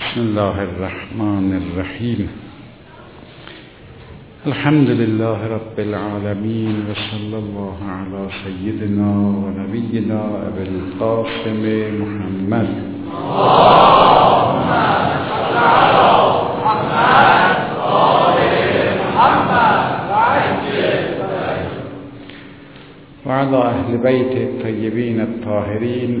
[0.00, 2.20] بسم الله الرحمن الرحیم
[4.46, 9.10] الحمد لله رب العالمين وصلى الله على سيدنا
[9.42, 11.62] ونبينا أبي القاسم
[12.00, 12.68] محمد.
[13.28, 14.70] اللهم
[15.32, 16.08] صل على
[16.64, 17.54] محمد
[19.04, 19.80] محمد
[23.26, 26.12] وعلى أهل بيت الطيبين الطاهرين.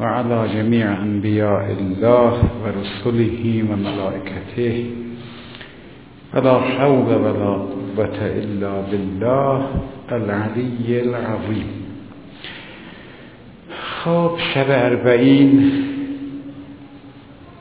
[0.00, 4.90] وعلى جميع أنبياء الله ورسله وملائكته.
[6.34, 7.52] ولا حول ولا
[7.96, 9.58] قوة إلا بالله
[10.12, 11.70] العلي العظيم.
[14.04, 15.72] خب شب اربعین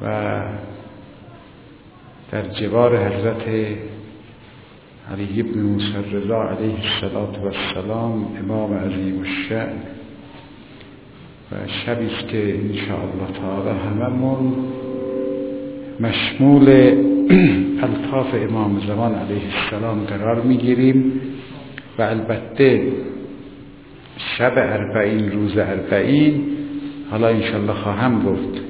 [0.01, 0.05] و
[2.31, 3.45] در جوار حضرت
[5.11, 6.75] علی بن موسی رضا علیه
[7.43, 9.86] السلام امام عظیم الشأن.
[11.51, 14.53] و شبی است که انشاءالله تعالی هممون
[15.99, 16.69] مشمول
[17.83, 21.21] الطاف امام زمان علیه السلام قرار می‌گیریم
[21.99, 22.91] و البته
[24.37, 26.41] شب اربعین روز اربعین
[27.11, 28.61] حالا انشاءالله خواهم گفت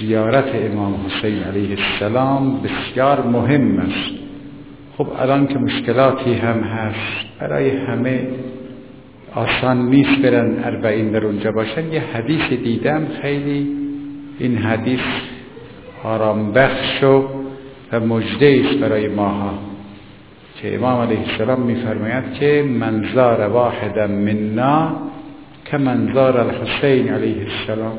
[0.00, 4.14] زیارت امام حسین علیه السلام بسیار مهم است.
[4.98, 8.28] خب الان که مشکلاتی هم هست برای همه
[9.34, 11.92] آسان نیست برن اربعین در اونجا باشن.
[11.92, 13.68] یه حدیث دیدم خیلی
[14.38, 15.00] این حدیث
[16.04, 19.54] آرام بخش و مجده است برای ماها.
[20.56, 24.96] که امام علیه السلام میفرماید که منظار واحد منا
[25.64, 27.98] که منظار الحسین علیه السلام.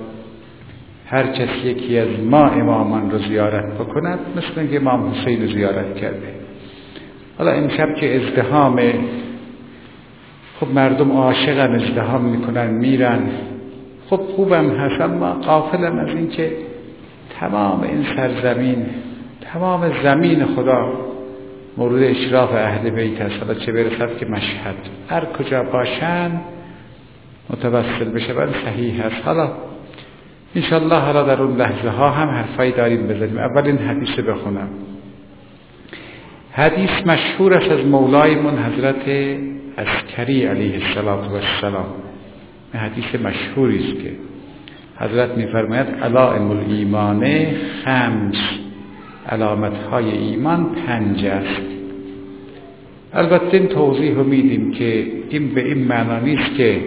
[1.08, 5.96] هر کس یکی از ما امامان رو زیارت بکند مثل اینکه امام حسین رو زیارت
[5.96, 6.34] کرده.
[7.38, 8.80] حالا امشب که ازدهام
[10.60, 13.20] خب مردم عاشقن ازدهام می‌کنن میرن.
[14.10, 16.52] خب خوبم هست اما قافلم از این که
[17.40, 18.86] تمام این سرزمین
[19.42, 20.94] تمام زمین خدا
[21.78, 23.40] مورد اشراف اهل بیت است.
[23.40, 24.76] حالا چه برسد که مشهد.
[25.10, 26.32] هر کجا باشن
[27.50, 29.26] متوسل بشون صحیح هست.
[29.26, 29.50] حالا
[30.56, 33.38] انشالله حالا در اون لحظه ها هم حرفایی داریم بزنیم.
[33.38, 34.70] اول این حدیث بخونم.
[36.52, 39.06] حدیث مشهور است از مولایمون حضرت
[39.78, 41.86] عسکری علیه السلام
[42.74, 44.12] حدیث مشهوری است که
[45.00, 47.48] حضرت میفرماید علائم الایمان
[47.86, 48.36] خمس.
[49.30, 51.62] علامت های ایمان پنج است.
[53.14, 56.82] البته این توضیح میدیم که این به این معنا نیست که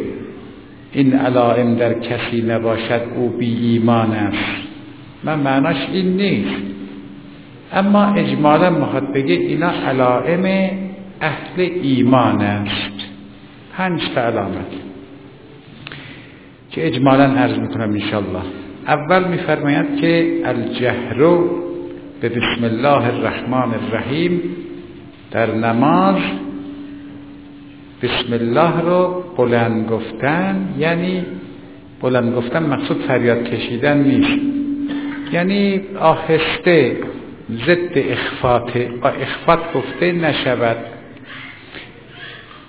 [0.92, 4.68] این علائم در کسی نباشد او بی ایمان است.
[5.24, 6.62] من معناش این نیست.
[7.72, 10.70] اما اجمالا می‌خواد بگه اینا علائم
[11.20, 12.98] اهل ایمان است.
[13.76, 14.72] پنج تا علامت.
[16.70, 18.42] که اجمالا عرض می‌کنم انشالله
[18.86, 21.18] اول میفرماید که الجهر
[22.20, 24.42] به بسم الله الرحمن الرحیم
[25.30, 26.20] در نماز
[28.02, 31.24] بسم الله رو بلند گفتن یعنی
[32.02, 34.42] بلند گفتن مقصود فریاد کشیدن نیست.
[35.32, 36.96] یعنی آهسته
[37.66, 40.76] ضد اخفات اخفات گفته نشود.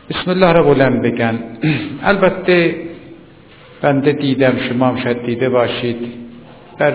[0.09, 1.39] بسم الله را بلند بگن
[2.03, 2.75] البته
[3.81, 5.97] بنده دیدم شما هم شاید دیده باشید
[6.77, 6.93] در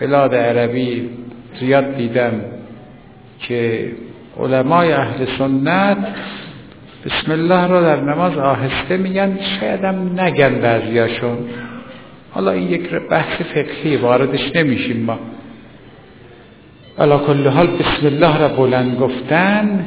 [0.00, 1.10] بلاد عربی
[1.60, 2.32] زیاد دیدم
[3.40, 3.92] که
[4.40, 5.98] علمای اهل سنت
[7.06, 11.38] بسم الله را در نماز آهسته میگن شاید هم نگن بعضیاشون
[12.30, 15.18] حالا این یک بحث فقهی واردش نمیشیم ما
[16.98, 19.84] علا کل حال بسم الله را بلند گفتن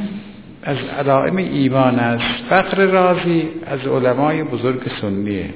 [0.65, 2.43] از علائم ایمان است.
[2.49, 5.49] فقر رازی از علمای بزرگ سنیه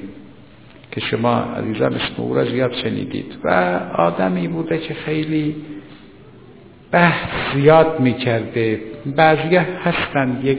[0.92, 3.38] که شما عزیزان اسم او را زیاد شنیدید.
[3.44, 5.56] و آدمی بوده که خیلی
[6.90, 8.80] بحث زیاد می‌کرده.
[9.06, 10.58] بعضی هستند یک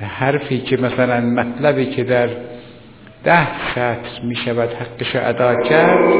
[0.00, 2.28] حرفی که مثلا مطلبی که در
[3.24, 6.14] ده سطر می‌شود حقش ادا کرد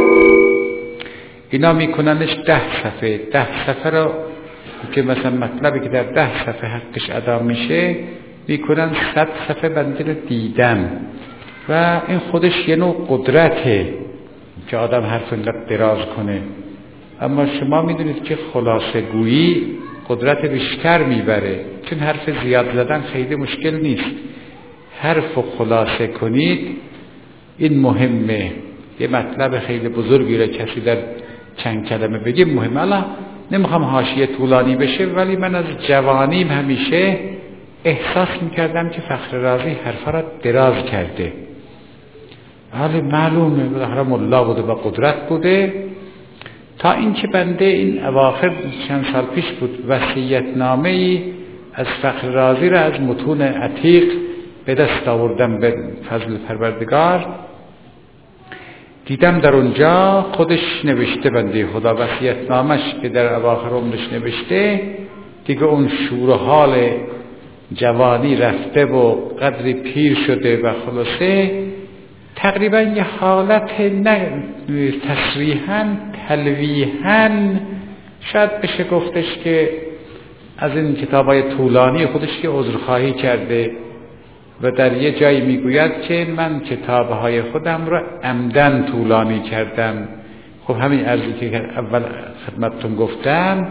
[1.50, 3.20] اینا میکننش ده صفحه.
[3.32, 4.12] ده صفحه رو
[4.93, 7.96] که مثلا مطلبی که در ده صفحه حقش ادا میشه
[8.49, 10.90] می‌کنن صد صفحه بنده رو دیدم
[11.69, 13.94] و این خودش یه نوع قدرته
[14.69, 16.40] که آدم حرف اینقدر دراز کنه.
[17.20, 19.67] اما شما می‌دونید که خلاصه گویی
[20.08, 21.61] قدرت بیشتر می‌بره.
[21.90, 24.11] چون حرف زیاد زدن خیلی مشکل نیست.
[25.00, 26.76] حرف و خلاصه کنید
[27.58, 28.52] این مهمه.
[29.00, 30.96] یه مطلب خیلی بزرگی را کسی در
[31.56, 32.81] چند کلمه بگیم مهمه.
[32.81, 33.05] الان
[33.52, 37.19] نمی‌خوام حاشیه طولانی بشه ولی من از جوانیم همیشه
[37.84, 41.32] احساس می‌کردم که فخر رازی حرفا را دراز کرده.
[42.72, 45.72] حالا معلومه بالاخره ملا بوده و قدرت بوده.
[46.78, 48.52] تا اینکه بنده این اواخر
[48.88, 51.22] چند سال پیش بود وسیعت نامه ای
[51.75, 54.04] از فخر رازی را از متون عتیق
[54.64, 55.75] به دست آوردم به
[56.10, 57.26] فضل پروردگار.
[59.06, 64.81] دیدم در اونجا خودش نوشته بنده خدا وسیعت نامش که در اواخر عمرش نوشته
[65.44, 66.90] دیگه اون شور و حال
[67.75, 71.50] جوانی رفته و قدری پیر شده و خلاصه
[72.37, 74.44] تقریبا یه حالت نه
[75.08, 75.84] تصریحا
[76.28, 77.28] تلویحا.
[78.20, 79.70] شاید بشه گفتش که
[80.58, 83.70] از این کتاب های طولانی خودش که عذرخواهی کرده.
[84.62, 90.09] و در یه جایی می‌گوید که من کتاب های خودم را عمدن طولانی کردم.
[90.64, 92.03] خب همین ارزی که اول
[92.47, 93.69] خدمتتون گفتم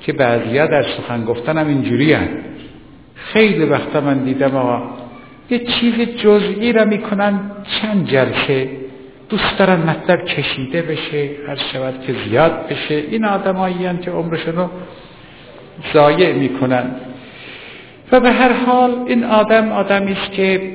[0.00, 2.28] که بعضیا در سخن گفتن هم اینجوری هم.
[3.14, 4.82] خیلی وقتا من دیدم آقا
[5.50, 7.40] یه چیز جزئی را می‌کنن
[7.80, 8.68] چند جلسه.
[9.28, 12.94] دوست دارن مطلب کشیده بشه هر شود که زیاد بشه.
[12.94, 14.70] این آدمایی که عمرشون رو
[15.92, 16.90] ضایع می‌کنن.
[18.12, 20.74] و به هر حال این آدم آدمی است که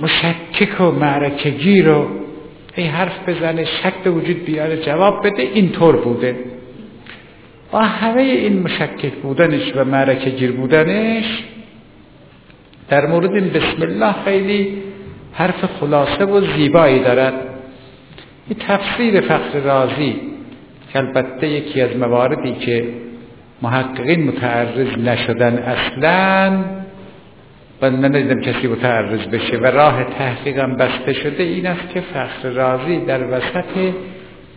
[0.00, 2.06] مشکک و معرکگیر و
[2.76, 6.36] ای حرف بزنه شک به وجود بیاره جواب بده اینطور بوده.
[7.70, 11.44] با همه این مشکک بودنش و معرکگیر بودنش
[12.88, 14.82] در مورد این بسم الله خیلی
[15.32, 17.34] حرف خلاصه و زیبایی دارد.
[18.48, 20.16] این تفسیر فخر رازی
[20.92, 22.88] که البته یکی از مواردی که
[23.62, 26.64] محققین متعرض نشدن اصلا
[27.82, 32.48] و من ندیدم کسی متعرض بشه و راه تحقیقم بسته شده این است که فخر
[32.48, 33.94] رازی در وسط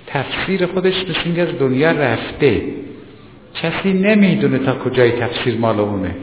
[0.07, 2.61] تفسیر خودش مثل از دنیا رفته.
[3.55, 6.15] کسی نمی‌دونه تا کجای تفسیر مال اونه.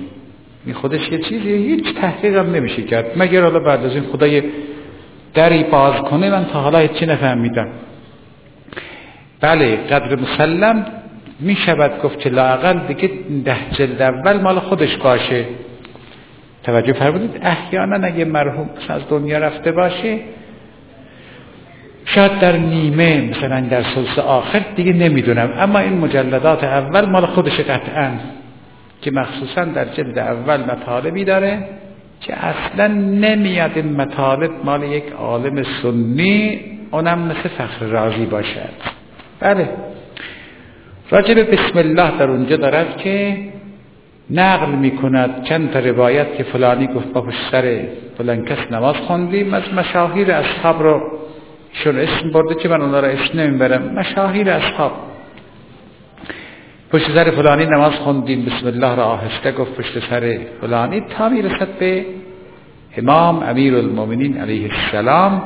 [0.73, 3.07] خودش یه چیزی هیچ تحقیقم نمیشه کرد.
[3.17, 4.43] مگر حالا بعد از این خدای
[5.35, 7.69] دری باز کنه من تا حالا هیچی نفهمیدم.
[9.41, 10.87] بله قدر مسلم
[11.41, 13.11] می شود گفت که لاقل دیگه
[13.45, 15.45] ده جلد اول مال خودش باشه
[16.63, 20.19] توجه فرمودید؟ احیانا اگه مرحوم از دنیا رفته باشه
[22.05, 25.53] شاید در نیمه مثلا در سلس آخر دیگه نمی‌دونم.
[25.59, 28.11] اما این مجلدات اول مال خودش قطعا
[29.03, 31.69] که مخصوصا در جلد اول مطالبی داره
[32.21, 36.61] که اصلا نمیاد این مطالب مال یک عالم سنی
[36.91, 38.71] اونم مثل فخر رازی باشد.
[39.41, 39.69] بله.
[41.15, 43.37] راجب بسم الله در اونجا دارد که
[44.31, 47.81] نقل می کند چند تا روایت که فلانی گفت با سر
[48.19, 51.03] فلان کس نماز خوندیم از مشاهیر اصحاب رو
[51.73, 53.95] شون اسم برده که من اونا را اسم نمی‌برم.
[53.95, 54.93] مشاهیر اصحاب.
[56.93, 61.01] پشت سر فلانی نماز خوندیم بسم الله را آهسته گفت پشت سر فلانی.
[61.01, 62.05] تا می‌رسد به
[62.97, 65.43] امام امیر المومنین علیه السلام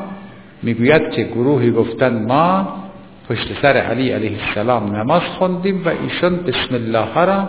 [0.62, 2.88] می‌گوید که گروهی گفتن ما
[3.28, 7.48] پشت سر علی علیه السلام نماز خوندیم و ایشان بسم الله را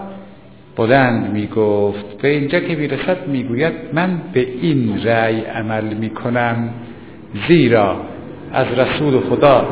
[0.75, 2.21] بلند می‌گفت.
[2.21, 6.69] به اینجا که می‌رسد می‌گوید من به این رأی عمل می‌کنم
[7.47, 7.95] زیرا
[8.53, 9.67] از رسول خدا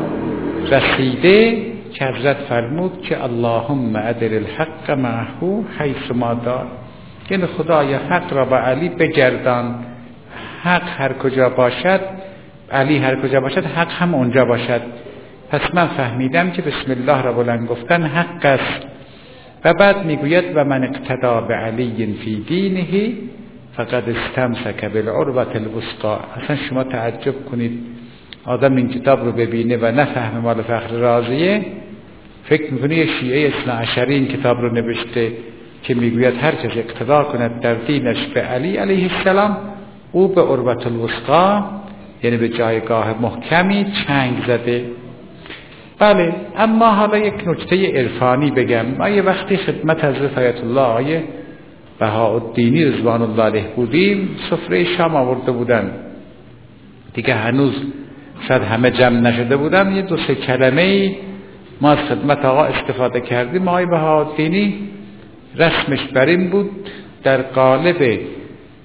[0.72, 6.68] رسیده که حضرت فرمود که اللهم ادر الحق معهو حیث ما دار.
[7.30, 9.76] یعنی خدای حق را به علی بگردان.
[10.64, 12.02] حق هر کجا باشد
[12.72, 14.82] علی هر کجا باشد حق هم اونجا باشد.
[15.50, 18.88] پس من فهمیدم که بسم الله را بلند گفتن حق است.
[19.66, 23.14] و بعد می‌گوید و من اقتدا به علی فی دینه
[23.74, 27.80] فقد استمسک بالعروة الوسقا اصلا شما تعجب کنید.
[28.46, 31.66] آدم این کتاب رو ببینه و نفهم مال فخر رازیه
[32.44, 35.32] فکر می‌کنه یه شیعه اصلا عشری این کتاب رو نوشته
[35.84, 39.58] که می‌گوید هر کس اقتدا کند در دینش به علی علیه السلام
[40.12, 41.64] او به عروة الوسقا
[42.24, 44.86] یعنی به جایگاه محکمی چنگ زده.
[46.00, 48.86] بله اما حالا یک نکته عرفانی بگم.
[48.98, 51.24] ما یه وقتی خدمت حضرت آیت الله آیه
[52.02, 55.92] الدینی رضوان الله علیه بودیم سفره شام آورده بودن.
[57.14, 57.74] دیگه هنوز
[58.48, 61.16] شاید همه جمع نشده بودن یه دو سه کلمه ای
[61.82, 63.68] ما از خدمت آقا استفاده کردیم.
[63.68, 64.80] آقای الدینی
[65.56, 66.70] رسمش بر این بود
[67.24, 68.20] در قالب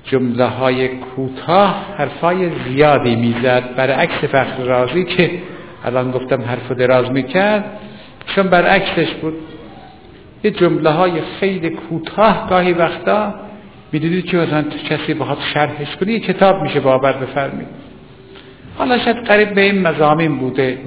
[0.04, 3.76] جمله های کوتاه حرفای زیادی می‌زد.
[3.76, 5.31] برعکس فخر رازی که
[5.84, 7.64] الان گفتم حرف دراز می‌کرد.
[8.26, 9.34] چون برعکسش بود.
[10.44, 13.34] یه جمله های خیلی کوتاه گاهی وقتا
[13.92, 17.66] می‌دیدید که مثلا کسی بخواد شرحش کنی کتاب میشه باور بفرمید.
[18.78, 20.78] حالا شاید قریب به این مزامین بوده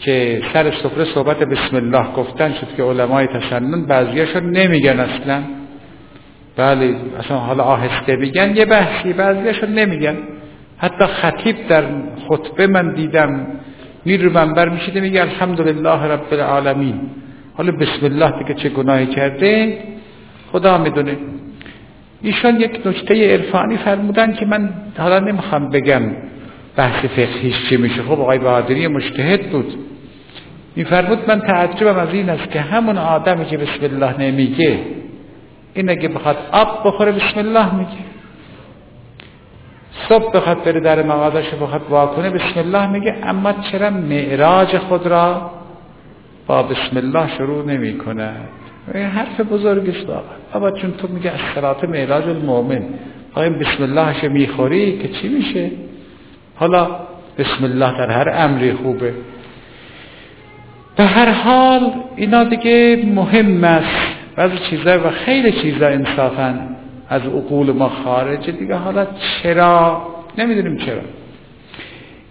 [0.00, 5.42] که سر سفره صحبت بسم الله گفتن شد که علمای تسنن بعضیاشون نمیگن اصلا.
[6.56, 10.18] بله اصلا حالا آهسته بگن یه بحثی بعضیاشون نمیگن.
[10.78, 11.84] حتی خطیب در
[12.28, 13.46] خطبه من دیدم
[14.04, 17.00] میر رو منبر میشیده میگه الحمدلله رب العالمین.
[17.54, 19.78] حالا بسم الله دیگه چه گناهی کرده؟
[20.52, 21.16] خدا می‌دونه.
[22.22, 24.68] ایشان یک نکته عرفانی فرمودن که من
[24.98, 26.02] حالا نمی‌خوام بگم
[26.76, 28.02] بحث فقهیش چی میشه.
[28.02, 29.74] خب آقای بهادری مجتهد بود.
[30.76, 34.78] میفرمود من تعجبم از این است که همون آدمی که بسم الله نمیگه
[35.74, 38.11] این اگه بخواد آب بخوره بسم الله میگه.
[40.08, 45.50] صبح بخواد بره در مغازش بخواد واکنه بسم الله میگه اما چرا معراج خود را
[46.46, 48.48] با بسم الله شروع نمی کند
[48.94, 50.06] حرف بزرگ است
[50.54, 52.82] بابا چون تو میگه از صلات معراج المؤمن
[53.34, 55.70] آقای بسم اللهش می‌خوری که چی میشه؟
[56.56, 56.88] حالا
[57.38, 59.14] بسم الله در هر امری خوبه.
[60.96, 64.12] به هر حال اینا دیگه مهم است.
[64.36, 66.58] بعضی چیزا و خیلی چیزا انصافا
[67.12, 68.52] از عقول ما خارجه.
[68.52, 69.06] دیگه حالا
[69.42, 70.06] چرا؟
[70.38, 71.00] نمی‌دونیم چرا.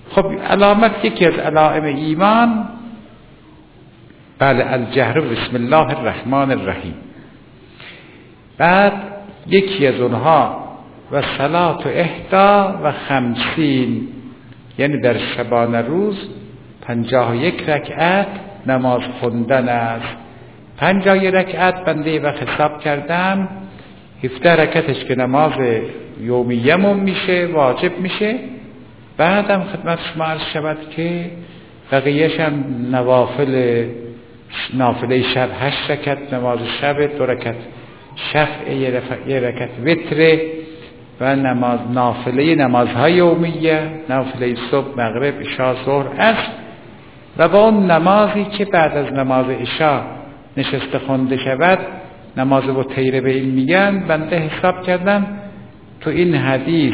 [0.10, 2.70] خب علامت یکی از علائم ایمان
[4.40, 6.94] بله الجهر بسم الله الرحمن الرحیم.
[8.58, 8.94] بعد
[9.48, 10.64] یکی از اونها
[11.12, 14.08] و صلات و احدا و خمسین
[14.78, 16.30] یعنی در شبانه روز
[16.82, 18.28] پنجاه و یک رکعت
[18.68, 20.16] نماز خوندن است.
[20.78, 23.48] پنجاه رکعت بنده و حساب کردم
[24.24, 25.52] هفته رکعتش که نماز
[26.22, 28.36] یومیمون میشه واجب میشه.
[29.18, 31.32] بعدم خدمت شما عرض شود که
[31.92, 33.86] بقیهش هم نوافل
[34.74, 37.56] نافله شب هشت رکت نماز شب دو رکت
[38.16, 38.74] شفع
[39.28, 40.42] یه رکت وتره
[41.20, 46.52] و نماز نافله نمازهای یومیه نافله صبح مغرب عشاء ظهر است.
[47.38, 50.02] و با اون نمازی که بعد از نماز عشاء
[50.58, 51.80] نشسته خونده شود
[52.38, 55.28] نماز و تیره به این میگن بنده حساب کردم
[56.02, 56.94] تو این حدیث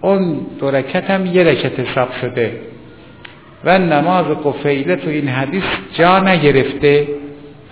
[0.00, 2.60] اون دو رکت هم یه رکت حساب شده.
[3.64, 5.64] و نماز قفیله تو این حدیث
[5.98, 7.08] جا نگرفته.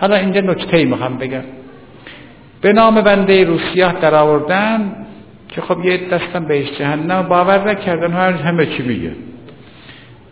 [0.01, 1.43] حالا اینجا نکته می‌خوام بگم.
[2.61, 4.93] به نام بنده روسیاه در آوردن
[5.49, 9.13] که خب یه دستم بهش جهنم باور نکردن هر همه چی میگه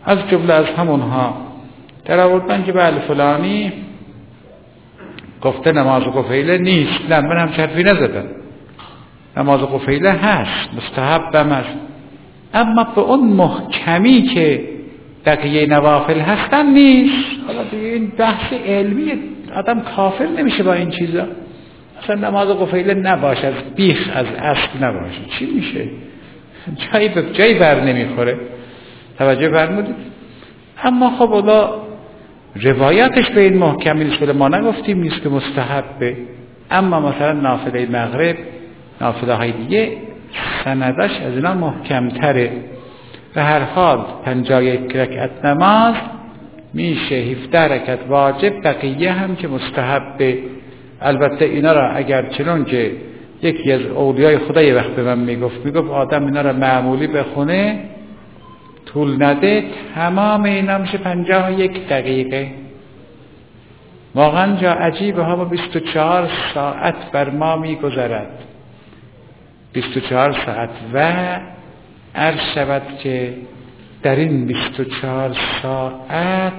[0.05, 1.37] از جمله از همونها
[2.05, 3.73] در آوردن که بله فلانی
[5.45, 6.99] گفته نماز قفیله نیست.
[7.09, 8.25] نه من هم حرفی نزدم.
[9.37, 11.69] نماز قفیله هست مستحب است.
[12.53, 14.63] اما به اون محکمی که
[15.25, 17.25] بقیه نوافل هستن نیست.
[17.47, 19.13] حالا دیگه این بحث علمی
[19.55, 21.27] آدم کافر نمیشه با این چیزا.
[22.03, 25.89] اصلا نماز قفیله نباشه از بیخ از اصل نباشه چی میشه؟
[26.91, 28.39] جایی به جایی بر نمی‌خوره.
[29.17, 29.95] توجه فرمودید؟
[30.83, 31.69] اما خب اولا
[32.61, 36.17] روایتش به این محکمی نیست ما نگفتیم نیست که مستحبه
[36.71, 38.35] اما مثلا نافله مغرب
[39.01, 39.97] نافله های دیگه
[40.63, 42.51] سندش از اینا محکمتره.
[43.35, 44.05] به هر حال
[44.61, 45.95] یک رکعت نماز
[46.73, 47.15] میشه.
[47.15, 50.39] هفته رکعت واجب بقیه هم که مستحبه
[51.01, 52.91] البته اینا را اگر چنون که
[53.41, 57.79] یکی از اولیای خدا یه وقت به من می‌گفت می‌گفت آدم اینا را معمولی بخونه
[58.95, 59.63] طول نده
[59.95, 62.51] تمام اینا میشه پنجاه یک دقیقه.
[64.15, 68.39] واقعا جا عجیبه ها با 24 ساعت بر ما میگذرد.
[69.73, 71.13] 24 ساعت و
[72.15, 73.33] عرض شود که
[74.03, 76.53] در این 24 ساعت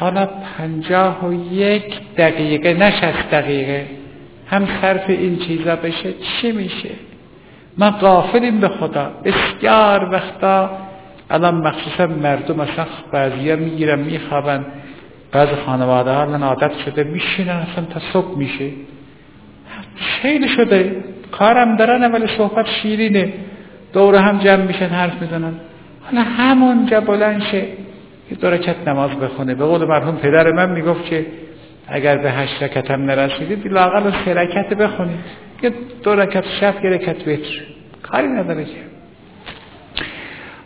[0.00, 3.86] حالا پنجاه و یک دقیقه نه دقیقه.
[4.46, 6.90] هم صرف این چیزا بشه چی میشه؟
[7.78, 9.10] ما غافلیم به خدا.
[9.24, 10.70] بسیار وقتا
[11.32, 14.64] الان مخصوصا مردم اصلا بعضی ها می‌گیرن میخوابن.
[15.32, 18.70] بعض خانواده ها الان عادت شده میشینن اصلا تا صبح میشه.
[19.96, 21.04] خیلی شده.
[21.32, 23.32] کارم دارن ولی صحبت شیرینه.
[23.92, 25.52] دور هم جمع میشن حرف می‌زنن.
[26.04, 27.58] حالا همونجا بلند شه.
[28.30, 29.54] یه دو رکت نماز بخونه.
[29.54, 31.26] به قول مرحوم پدر من می‌گفت که
[31.88, 35.18] اگر به هشت رکت هم نرسیدید لاقل سه رکت بخونید
[35.62, 35.72] یه
[36.02, 37.62] دو رکت شب یه رکت وتر.
[38.02, 38.91] کاری نداره که.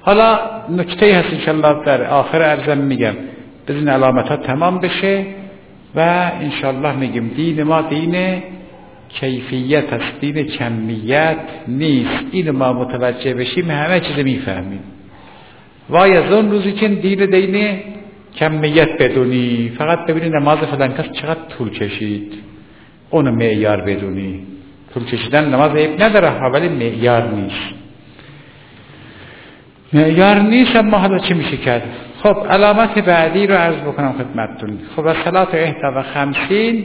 [0.06, 0.38] حالا
[0.70, 3.14] نکته هست انشالله در آخر ارزم میگم.
[3.68, 5.24] بزن علامت ها تمام بشه
[5.94, 8.42] و انشالله میگیم دین ما دین
[9.08, 11.36] کیفیت است دین کمیت
[11.68, 12.24] نیست.
[12.30, 14.80] این ما متوجه بشیم همه چیز می‌فهمیم.
[15.90, 17.80] وای از اون روزی که دین دین
[18.36, 19.72] کمیت بدونی.
[19.78, 22.32] فقط ببینی نماز فلان کس چقدر طول کشید.
[23.10, 24.40] اونو معیار بدونی.
[24.94, 27.85] طول کشیدن نماز عیب نداره ولی معیار نیست.
[29.92, 31.82] معیار نیست اما حالا چه میشه کرد؟
[32.22, 34.78] خب علامت بعدی رو عرض بکنم خدمتتون.
[34.96, 36.84] خب از صلات احتا و خمسین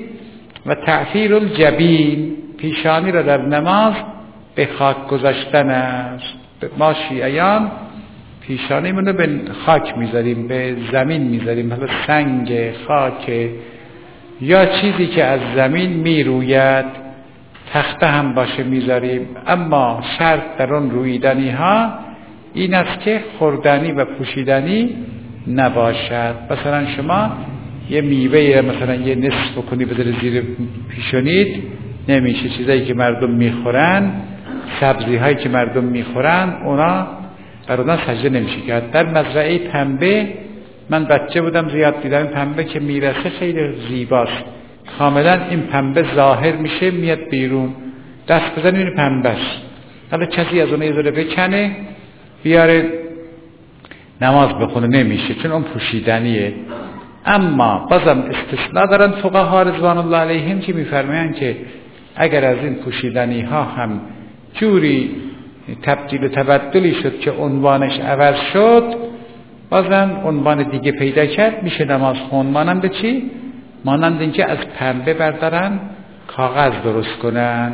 [0.66, 3.94] و تعفیر الجبین پیشانی را در نماز
[4.56, 6.34] به خاک گذاشتن است.
[6.78, 7.72] ما شیعیان
[8.42, 9.30] پیشانه رو به
[9.66, 11.74] خاک می‌ذاریم به زمین می‌ذاریم.
[11.74, 13.50] حالا سنگ خاک
[14.42, 16.86] یا چیزی که از زمین می‌روید
[17.74, 19.28] تخته هم باشه می‌ذاریم.
[19.48, 21.94] اما شرط در اون رویدنی ها
[22.54, 24.90] این است که خوردنی و پوشیدنی
[25.48, 26.36] نباشد.
[26.50, 27.32] مثلا شما
[27.90, 30.44] یه میوه مثلا یه نصف بکنی بذاری زیر
[30.90, 31.64] پیشونید
[32.10, 32.50] نمیشه.
[32.50, 34.12] چیزایی که مردم می‌خورن
[34.80, 37.08] سبزی هایی که مردم می‌خورن اونا
[37.68, 38.92] بر اونا سجده نمیشه کرد.
[38.92, 40.28] در مزرعه پنبه
[40.90, 44.44] من بچه بودم زیاد دیدم پنبه که می‌رسه خیلی زیباست.
[45.00, 47.70] کاملا این پنبه ظاهر میشه میاد بیرون.
[48.28, 49.62] دست بزن این پنبه است
[50.12, 51.76] حالا کسی از اون یه بکنه
[52.44, 52.90] بیاره.
[54.22, 56.54] نماز بخونه نمیشه چون اون پوشیدنیه.
[57.26, 61.58] اما بازم استثناء دارن فقها رضوان الله علیهم که میفرمایند که
[62.16, 64.02] اگر از این پوشیدنی ها هم
[64.54, 65.16] جوری
[65.82, 68.96] تبدیل و تبدلی شد که عنوانش عوض شد
[69.70, 73.32] بازم عنوان دیگه پیدا کرد میشه نماز خون مانند چی؟
[73.86, 75.80] مانند اینکه از پنبه بردارن
[76.28, 77.74] کاغذ درست کنن.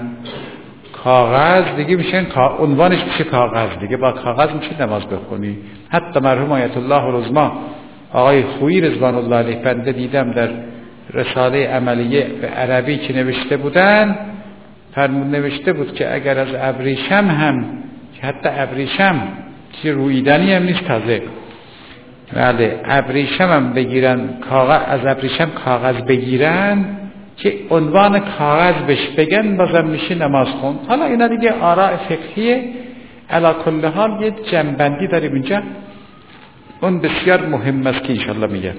[1.04, 2.26] کاغذ دیگه میشن
[2.60, 3.70] عنوانش میشه کاغذ.
[3.80, 5.58] دیگه با کاغذ میشه نماز بخونی.
[5.90, 7.52] حتی مرحوم آیت الله رزما
[8.14, 10.50] آقای خویی رضوان الله علیه بنده دیدم در
[11.14, 14.18] رساله عملیه به عربی که نوشته بودن؟
[14.96, 17.66] فرمود نوشته بود که اگر از ابریشم هم
[18.16, 19.22] که حتی ابریشم
[19.82, 21.22] که رویدنی هم نیست تازه.
[22.34, 26.86] بله ابریشم هم بگیرن کاغذ از ابریشم کاغذ بگیرن
[27.38, 30.80] که عنوان کاغذ بهش بگن بازم میشه نماز خون.
[30.88, 32.64] حالا اینا دیگه آراء فقهیه.
[33.30, 35.62] علا کل حال یه جنبندی داریم اینجا.
[36.82, 38.74] اون بسیار مهم است که انشالله میگه.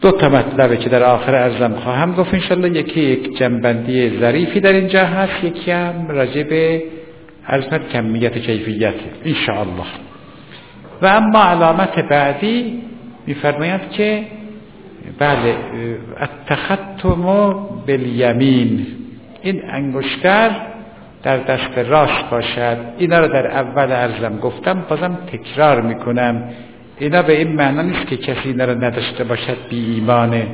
[0.00, 2.34] دو تا مطلبه که در آخر ارزم خواهم گفت.
[2.34, 5.44] انشالله یکی یک جنبندی ظریفی در اینجا هست.
[5.44, 6.80] یکی هم راجع
[7.46, 8.94] ارزمت کمیت کیفیت.
[9.24, 9.84] انشاءالله.
[11.02, 12.82] و اما علامت بعدی
[13.26, 14.24] میفرماید که
[15.18, 15.56] بله
[16.16, 17.22] التختم
[17.86, 18.86] بالیمین
[19.42, 20.50] این انگشتر
[21.22, 22.76] در دست راست باشد.
[22.98, 26.42] اینا رو در اول ارزم گفتم بازم تکرار می‌کنم.
[26.98, 30.46] اینا به این معنا نیست که کسی اینا رو نداشته باشد بی ایمانه.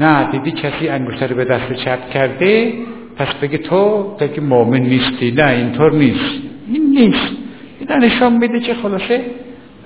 [0.00, 2.72] نه دیدی کسی انگشتر رو به دست چپ کرده
[3.16, 5.30] پس بگه تو که مؤمن نیستی.
[5.30, 6.42] نه اینطور نیست.
[6.72, 7.32] این نیست.
[7.80, 9.20] اینا نشان میده که خلاصه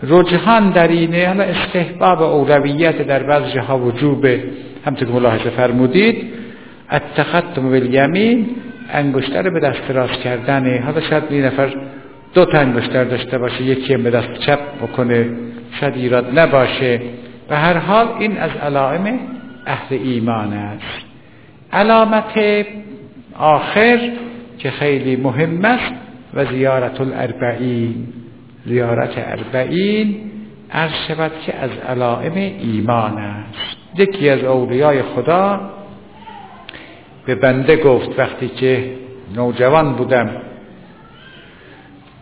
[0.03, 4.45] رجحان در اینه حالا استحباب اولویت در بعض جاها وجوبه
[4.87, 6.25] همطور که ملاحظه فرمودید
[6.91, 8.47] التختم بالیمین
[8.93, 10.83] انگشتر به دست راست کردنه.
[10.87, 11.75] حالا شاید این نفر
[12.35, 15.31] دو تا انگشتر داشته باشه یکی به دست چپ بکنه
[15.81, 17.01] شاید ایراد نباشه.
[17.51, 19.19] و هر حال این از علائم
[19.67, 21.07] اهل ایمان است.
[21.73, 22.67] علامت
[23.39, 23.99] آخر
[24.59, 25.93] که خیلی مهم است
[26.35, 28.07] و زیارت الاربعین.
[28.67, 30.17] زیارت اربعین
[30.73, 33.77] عرض شود که از علائم ایمان است.
[33.97, 35.61] یکی از اولیای خدا
[37.27, 38.91] به بنده گفت وقتی که
[39.37, 40.31] نوجوان بودم.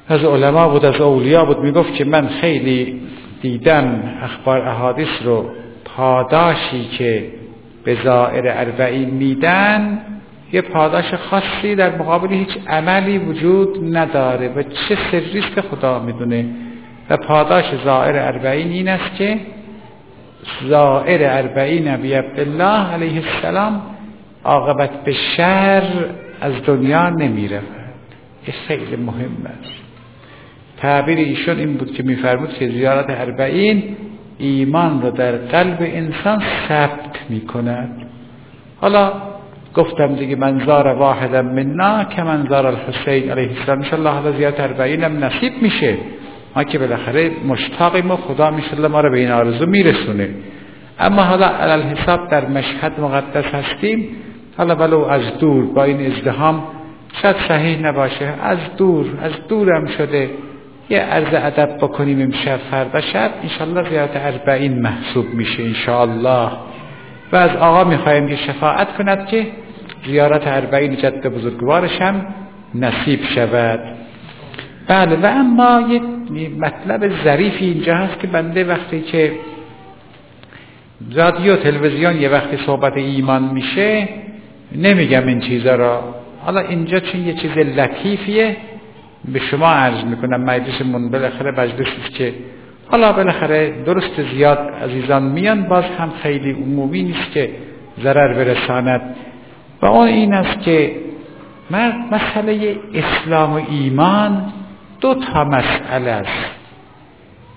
[0.09, 3.01] از علما بود از اولیا بود می‌گفت که من خیلی
[3.43, 5.51] دیدم اخبار احادیث رو
[5.85, 7.31] پاداشی که
[7.85, 9.99] به زائر اربعین میدن
[10.53, 16.47] یه پاداش خاصی در مقابل هیچ عملی وجود نداره و چه سریست که خدا می‌دونه.
[17.11, 19.41] و پاداش زائر اربعین این است که
[20.69, 23.83] زائر اربعین نبی عبدالله علیه السلام
[24.45, 25.83] عاقبت به شر
[26.41, 27.63] از دنیا نمی رود
[28.45, 29.73] این خیلی مهم است.
[30.77, 33.97] تعبیر ایشون این بود که میفرمود که زیارت اربعین
[34.39, 38.07] ایمان رو در قلب انسان ثبت می کند
[38.81, 39.32] حالا
[39.75, 43.79] گفتم دیگه منظار واحدم منا که منظار الحسین علیه السلام.
[43.79, 45.97] انشاءالله حالا زیارت اربعین هم نصیب میشه.
[46.57, 50.29] ما که بالاخره مشتاقیم و خدا میشالله ما رو به این آرزو میرسونه.
[51.01, 54.09] اما حالا علال حساب در مشهد مقدس هستیم.
[54.57, 56.63] حالا ولو از دور با این ازدهام
[57.23, 58.35] شاید صحیح نباشه.
[58.43, 60.31] از دور از دورم شده.
[60.91, 63.01] یه عرض ادب بکنیم امشب فردا.
[63.01, 66.51] شب انشالله زیارت اربعین محسوب میشه انشاءالله.
[67.33, 69.47] و از آقا می‌خوایم که شفاعت کند که
[70.07, 72.27] زیارت اربعین جد بزرگوارش هم
[72.75, 73.81] نصیب شود.
[74.89, 76.03] بله و اما یک
[76.59, 79.33] مطلب ظریفی اینجا هست که بنده وقتی که
[81.15, 84.09] رادیو تلویزیون یه وقتی صحبت ایمان میشه
[84.77, 86.15] نمیگم این چیزا را.
[86.45, 88.57] حالا اینجا چون یه چیز لطیفیه
[89.25, 92.35] به شما عرض می‌کنم مجلسمون بالاخره مجلسی که
[92.89, 97.51] حالا بالاخره درست زیاد عزیزان میان باز هم خیلی عمومی نیست که
[98.03, 99.01] ضرر برساند.
[99.83, 100.97] و اون این است که
[102.11, 104.53] مسئله اسلام و ایمان
[105.01, 106.51] دو تا مسئله است.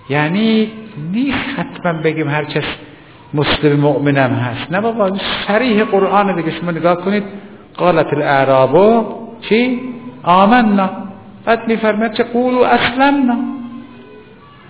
[0.08, 0.70] یعنی
[1.12, 2.64] نیست حتما بگیم هر کس
[3.34, 4.72] مسلم مؤمنم هست.
[4.72, 7.24] نه بابا شریح قرآن دیگه شما نگاه کنید
[7.76, 9.04] قالت الاعرابو
[9.40, 9.80] چی؟
[10.22, 10.90] آمنا.
[11.44, 13.36] بعد میفرمد چه؟ قولو اسلمنا.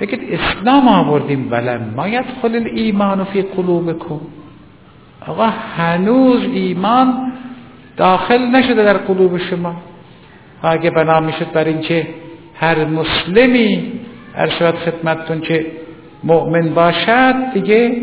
[0.00, 1.80] بگید اسلام آوردیم بله.
[1.96, 4.20] ما یدخل الایمان فی قلوبکم.
[5.26, 7.32] آقا هنوز ایمان
[7.96, 9.76] داخل نشده در قلوب شما.
[10.62, 12.06] اگه بنا می‌شد بر اینکه
[12.54, 13.92] هر مسلمی
[14.36, 15.66] ارشاد خدمتتون که
[16.24, 17.96] مؤمن باشد دیگه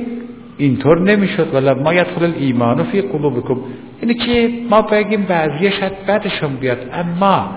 [0.57, 1.55] اینطور نمی‌شد.
[1.55, 3.57] ولی ما یدخل الایمان فی قلوبکم.
[4.01, 6.77] اینه که ما بگیم بعضیه شاید بعدشون بیاد.
[6.93, 7.49] اما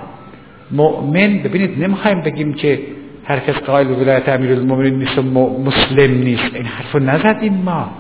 [0.70, 2.80] مؤمن ببینید نمی‌خوایم بگیم که
[3.24, 5.22] هر کس قائل به ولایت امیرالمومنین نیست و
[5.64, 6.54] مسلم نیست.
[6.54, 7.90] این حرفو نزدیم ما.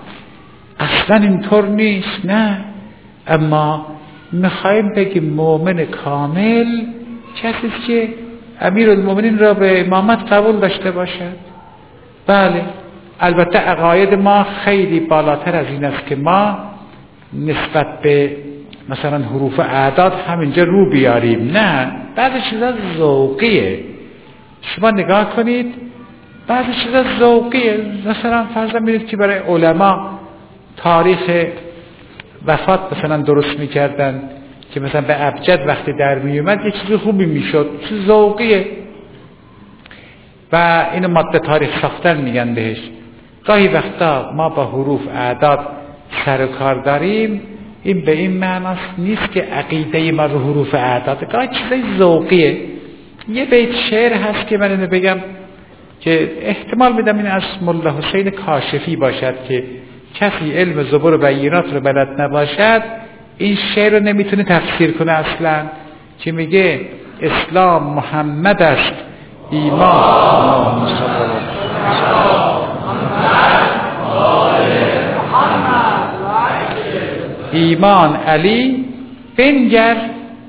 [0.80, 2.64] اصلا اینطور نیست نه.
[3.26, 3.86] اما
[4.32, 6.66] می‌خوایم بگیم مؤمن کامل
[7.42, 8.08] کسی که
[8.60, 8.94] امیر
[9.38, 11.36] را به امامت قبول داشته باشد.
[12.26, 12.62] بله
[13.20, 16.58] البته عقاید ما خیلی بالاتر از این است که ما
[17.32, 18.36] نسبت به
[18.88, 21.50] مثلا حروف اعداد همینجا رو بیاریم.
[21.52, 23.80] نه بعض چیزا ذوقیه.
[24.62, 25.74] شما نگاه کنید
[26.46, 27.80] بعض چیزا ذوقیه.
[28.06, 30.18] مثلا فرض می‌دید که برای علما
[30.76, 31.46] تاریخ
[32.46, 34.22] وفات مثلا درست می‌کردن
[34.74, 37.68] که مثلا به ابجد وقتی در میومد یه چیز خوبی می‌شد.
[37.88, 38.66] چیز ذوقیه.
[40.52, 42.78] و اینو ماده تاریخ ساختن میگن بهش.
[43.44, 45.66] گاهی وقتا ما با حروف اعداد
[46.24, 47.40] سر و کار داریم.
[47.82, 51.32] این به این معناست نیست که عقیده ما رو حروف اعداد.
[51.32, 52.58] گاهی چیزای ذوقیه.
[53.28, 55.16] یه بیت شعر هست که من اینو بگم
[56.00, 59.64] که احتمال میدم این از ملا حسین کاشفی باشد که
[60.18, 62.82] کسی علم زبور و بینات رو بلد نباشد
[63.38, 65.62] این شعر رو نمی‌تونه تفسیر کنه اصلا.
[66.18, 66.80] که میگه؟
[67.22, 68.94] اسلام محمد است.
[69.50, 70.86] ایمان.
[77.52, 78.84] ایمان علی
[79.36, 79.96] بنگر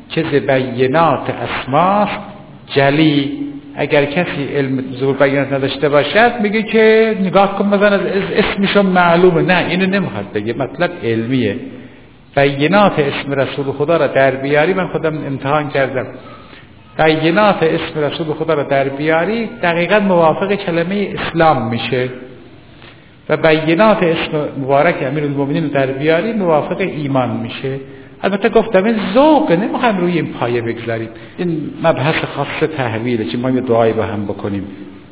[0.10, 2.20] که بینات اسماست
[2.68, 3.48] جلی
[3.80, 8.00] اگر کسی علم ظهور بینات نداشته باشد میگه که نگاه کن مثلا
[8.36, 9.42] اسمشون معلومه.
[9.42, 10.54] نه اینو نمی‌خواد بگه.
[10.54, 11.56] مطلب علمیه.
[12.36, 14.74] بینات اسم رسول خدا را در بیاری.
[14.74, 16.06] من خودم امتحان کردم.
[16.98, 22.10] بینات اسم رسول خدا را در بیاری دقیقا موافق کلمه اسلام میشه.
[23.30, 27.80] و بینات اسم مبارک امیر المومنین در بیاری موافق ایمان میشه.
[28.24, 31.10] البته گفتم این ذوقه نمی‌خوایم روی این پایه بگذاریم.
[31.38, 34.64] این مبحث خاص تحویله که ما یه دعایی با هم بکنیم.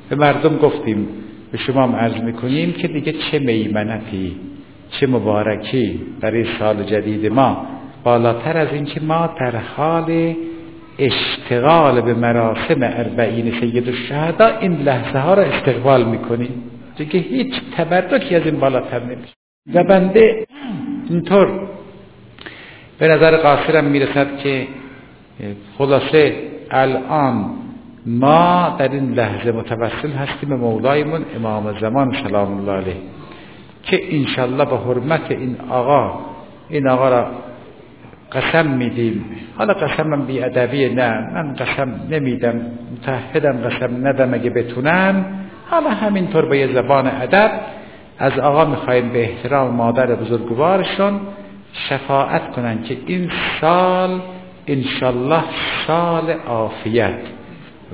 [0.09, 1.07] به مردم گفتیم
[1.51, 4.35] به شما هم عرض می‌کنیم که دیگه چه میمنتی
[4.91, 7.67] چه مبارکی برای سال جدید ما.
[8.03, 10.35] بالاتر از اینکه ما در حال
[10.99, 16.63] اشتغال به مراسم اربعین سید الشهدا این لحظه ها را استقبال می‌کنیم.
[16.97, 19.33] دیگه هیچ تبرکی از این بالاتر نمیشه.
[19.73, 20.45] و بنده
[21.09, 21.74] اینطور
[22.99, 24.67] به نظر قاصرم می‌رسد که
[25.77, 26.35] خلاصه
[26.71, 27.45] الان
[28.05, 32.95] ما در این لحظه متوسل هستیم به مولایمون امام زمان سلام الله علیه
[33.83, 36.19] که انشالله به حرمت این آقا
[36.69, 37.27] این آقا را
[38.31, 39.25] قسم میدیم.
[39.57, 45.25] حالا قسمم بی ادبی نه من قسم نمیدم متحدم قسم ندم اگه بتونم
[45.69, 47.51] حالا همینطور به یه زبان ادب
[48.19, 51.19] از آقا می‌خوایم به احترام مادر بزرگوارشون
[51.89, 54.21] شفاعت کنن که این سال
[54.67, 55.43] انشالله
[55.87, 57.19] سال عافیت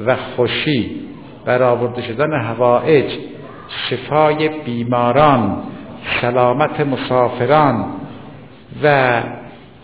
[0.06, 1.02] و خوشی
[1.46, 3.12] برآورده شدن هوایج
[3.89, 5.63] شفای بیماران
[6.22, 7.86] سلامت مسافران
[8.84, 9.22] و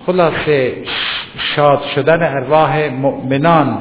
[0.05, 0.73] خلاصه
[1.37, 3.77] شاد شدن ارواح مؤمنان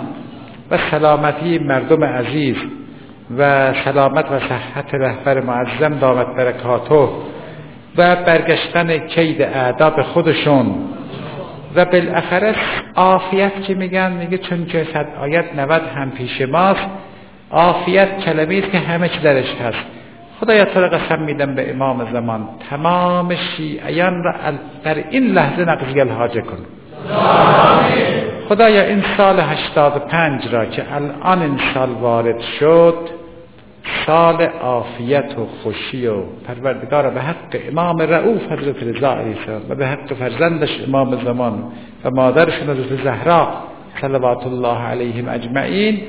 [0.70, 2.56] و سلامتی مردم عزیز
[3.38, 7.08] و سلامت و صحت رهبر معظم دامت برکاته.
[7.96, 10.74] و برگشتن کید اعداب خودشون.
[11.74, 12.54] و بالاخره
[12.94, 16.86] عافیت که میگن میگه چون که صد آیت 90 هم پیش ماست
[17.50, 19.84] عافیت کلمه است که همه چی درش هست.
[20.40, 24.34] خدایا تو را قسم میدم به امام زمان تمام شیعیان را
[24.84, 26.58] در این لحظه نقضی الحاجه کن.
[28.48, 33.15] خدایا این سال 85 را که الان این سال وارد شد
[34.06, 39.36] سال عافیت و خوشی و پروردگار به حق امام رعوف حضرت رضا علیه
[39.68, 41.64] و به حق فرزندش امام زمان
[42.04, 43.48] و مادرشون حضرت زهرا
[44.00, 46.00] صلوات الله علیهم اجمعین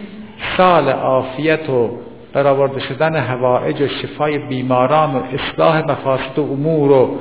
[0.57, 1.89] سال عافیت و
[2.33, 7.15] برآورده شدن هوایج و شفای بیماران و اصلاح مفاسد و امور و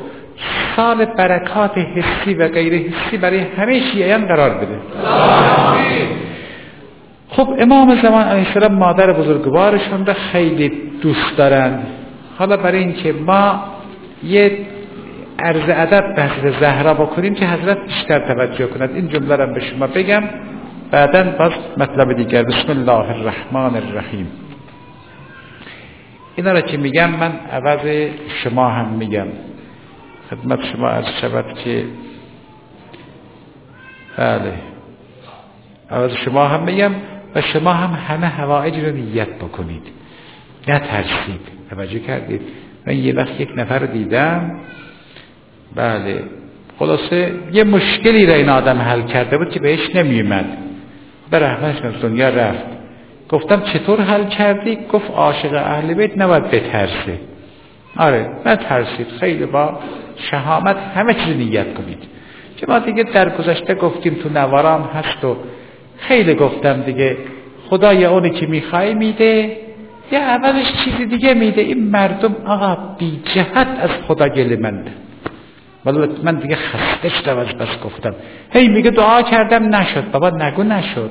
[0.77, 4.81] سال برکات حسی و غیر حسی برای همه شیعیان قرار بده.
[7.29, 10.69] خب امام زمان علیه السلام مادر بزرگوارشان را خیلی
[11.03, 11.87] دوست دارند
[12.39, 13.65] حالا برای اینکه ما
[14.25, 14.67] یه
[15.39, 18.91] عرض ادب به حضرت زهرا بکنیم که حضرت بیشتر توجه کند.
[18.95, 20.23] این جمله را به شما بگم.
[20.91, 22.43] بعدا باز مطلب دیگر.
[22.43, 24.31] بسم الله الرحمن الرحیم.
[26.37, 29.27] اینا را که میگم من عوض شما هم میگم.
[30.31, 31.85] خدمت شما از شود که
[34.17, 34.53] بله.
[35.91, 36.93] عوض شما هم میگم.
[37.35, 39.83] و شما هم همه هوایج رو نیت بکنید.
[40.69, 41.41] نترسید.
[41.71, 42.41] توجه کردید.
[42.87, 44.51] من یه وقت یک نفر رو دیدم.
[45.75, 46.23] بله.
[46.79, 50.45] خلاصه یه مشکلی را این آدم حل کرده بود که بهش نمیومد
[51.31, 52.65] به رحمتش دنیا رفت.
[53.29, 57.19] گفتم چطور حل کردی؟ گفت عاشق اهل بیت نباید بترسه.
[57.97, 59.07] آره نترسید.
[59.21, 59.79] خیلی با
[60.17, 61.99] شهامت همه چیز نیت کنید.
[62.57, 65.37] که ما دیگه در گذشته گفتیم تو نوارام هست و
[65.99, 67.17] خیلی گفتم دیگه
[67.69, 69.57] خدا یا اونی که می‌خوای میده
[70.13, 71.61] یا اولش چیزی دیگه میده.
[71.61, 74.91] این مردم آقا بی جهت از خدا گله منده.
[75.85, 78.15] ولی من دیگه خسته شدم از بس گفتم.
[78.51, 80.11] هی میگه دعا کردم نشد.
[80.11, 81.11] بابا نگو نشد.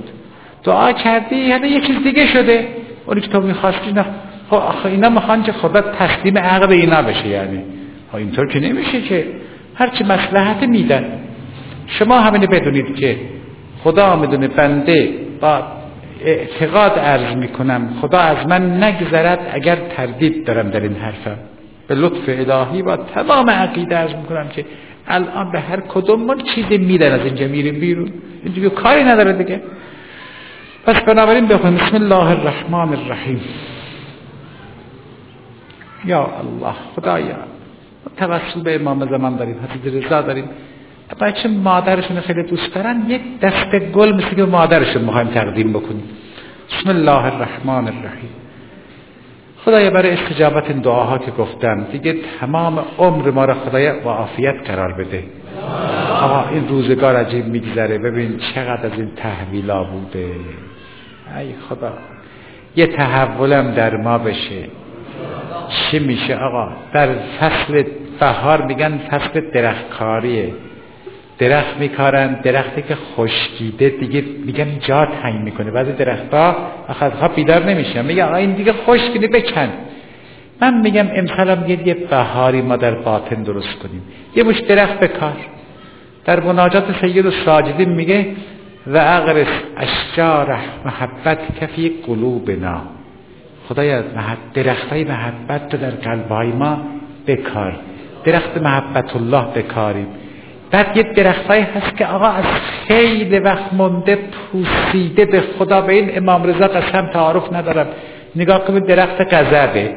[0.63, 2.67] دعا کردی یعنی یه چیز دیگه شده.
[3.05, 4.05] اونی که تو می‌خواستی نه.
[4.49, 7.63] خب آخه اینا می‌خوان که خدا تسلیم عقل اینا بشه یعنی.
[8.11, 9.27] ها اینطور که نمیشه که.
[9.75, 11.05] هرچی مسلحت میدن.
[11.87, 13.17] شما همینه بدونید که
[13.85, 15.63] خدا می‌دونه بنده با
[16.21, 21.37] اعتقاد عرض می‌کنم خدا از من نگذرد اگر تردید دارم در این حرفم
[21.87, 24.65] به لطف الهی و تمام عقیده عرض می‌کنم که
[25.07, 28.11] الان به هر کدوم ما چیزی میدن از اینجا میریم بیرون.
[28.43, 29.61] اینجا کاری نداره دیگه.
[30.85, 33.41] پس بنابراین بخونیم بسم الله الرحمن الرحیم.
[36.05, 37.37] یا الله خدایا
[38.17, 40.49] توسل به امام زمان داریم حضرت رضا داریم.
[41.21, 46.03] بچه مادرشون خیلی دوست دارن یک دست گل مثل که مادرشون می‌خوایم تقدیم بکنیم.
[46.69, 48.29] بسم الله الرحمن الرحیم.
[49.65, 54.55] خدایا برای استجابت این دعاها که گفتم دیگه تمام عمر ما را خدایا با عافیت
[54.65, 55.23] قرار بده.
[56.21, 57.97] آقا این روزگار عجیب میگذره.
[57.97, 60.31] ببین چقدر از این تحویلا بوده.
[61.37, 61.93] ای خدا
[62.75, 64.63] یه تحولم در ما بشه.
[65.69, 67.83] چی میشه آقا؟ در فصل
[68.19, 70.53] بهار میگن فصل درختکاریه.
[71.39, 75.71] درخت میکارن درختی که خشکیده دیگه میگن جا تنگ می‌کنه.
[75.71, 76.55] بعضی درختها
[77.21, 78.05] ها بیدار نمیشن.
[78.05, 79.69] میگن این دیگه خشکیده بکن
[80.61, 84.01] من میگم امسال میگه یه بهاری ما در باطن درست کنیم.
[84.35, 85.35] یه مش درخت بکار.
[86.25, 88.27] در مناجات سید ساجدین میگه
[88.87, 92.81] و اغرس اشجار محبت کفی قلوبنا.
[93.69, 94.03] خدایا
[94.53, 96.77] درخت های محبت رو در قلبهای ما
[97.27, 97.79] بکار.
[98.23, 100.07] درخت محبت الله بکاریم.
[100.75, 102.45] بعد یه درختهایی هست که آقا از
[102.87, 107.87] خیلی وقت مونده پوسیده به خدا به این امام رضا قسم تعارف ندارم.
[108.35, 109.95] نگاه کنید درخت قذبه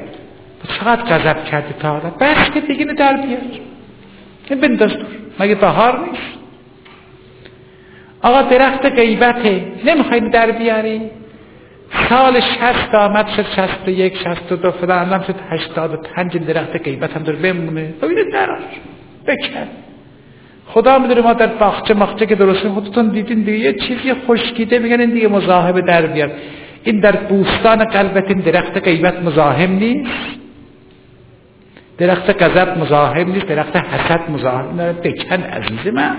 [0.68, 4.60] چقدر قذب کرده تا حالا؟ بس که دیگه در بیار.
[4.60, 5.06] بنداز دور
[5.40, 6.38] مگه بهار نیست؟
[8.22, 9.62] آقا درخت غیبته.
[9.84, 11.10] نمی‌خواین در بیاری؟
[12.08, 16.36] سال شست آمد شد شست و یک شست و دو فلان شد هشتاد و پنج
[16.36, 17.94] درخت غیبت هم داره بمونه.
[18.02, 18.62] ببینید دراش
[19.26, 19.87] بکن.
[20.68, 23.58] خدا می‌دونه ما در باغچه مخچه که درسته خودتون دیدین دیگه.
[23.58, 26.30] یه چیزی خشکیده میگن این دیگه مزاحم در بیاد.
[26.84, 30.10] این در بوستان قلبت این درخت غیبت مزاحم نیست.
[31.98, 36.16] درخت غضب مزاحم نیست درخت حسد مزاحم نه بکن عزیز من.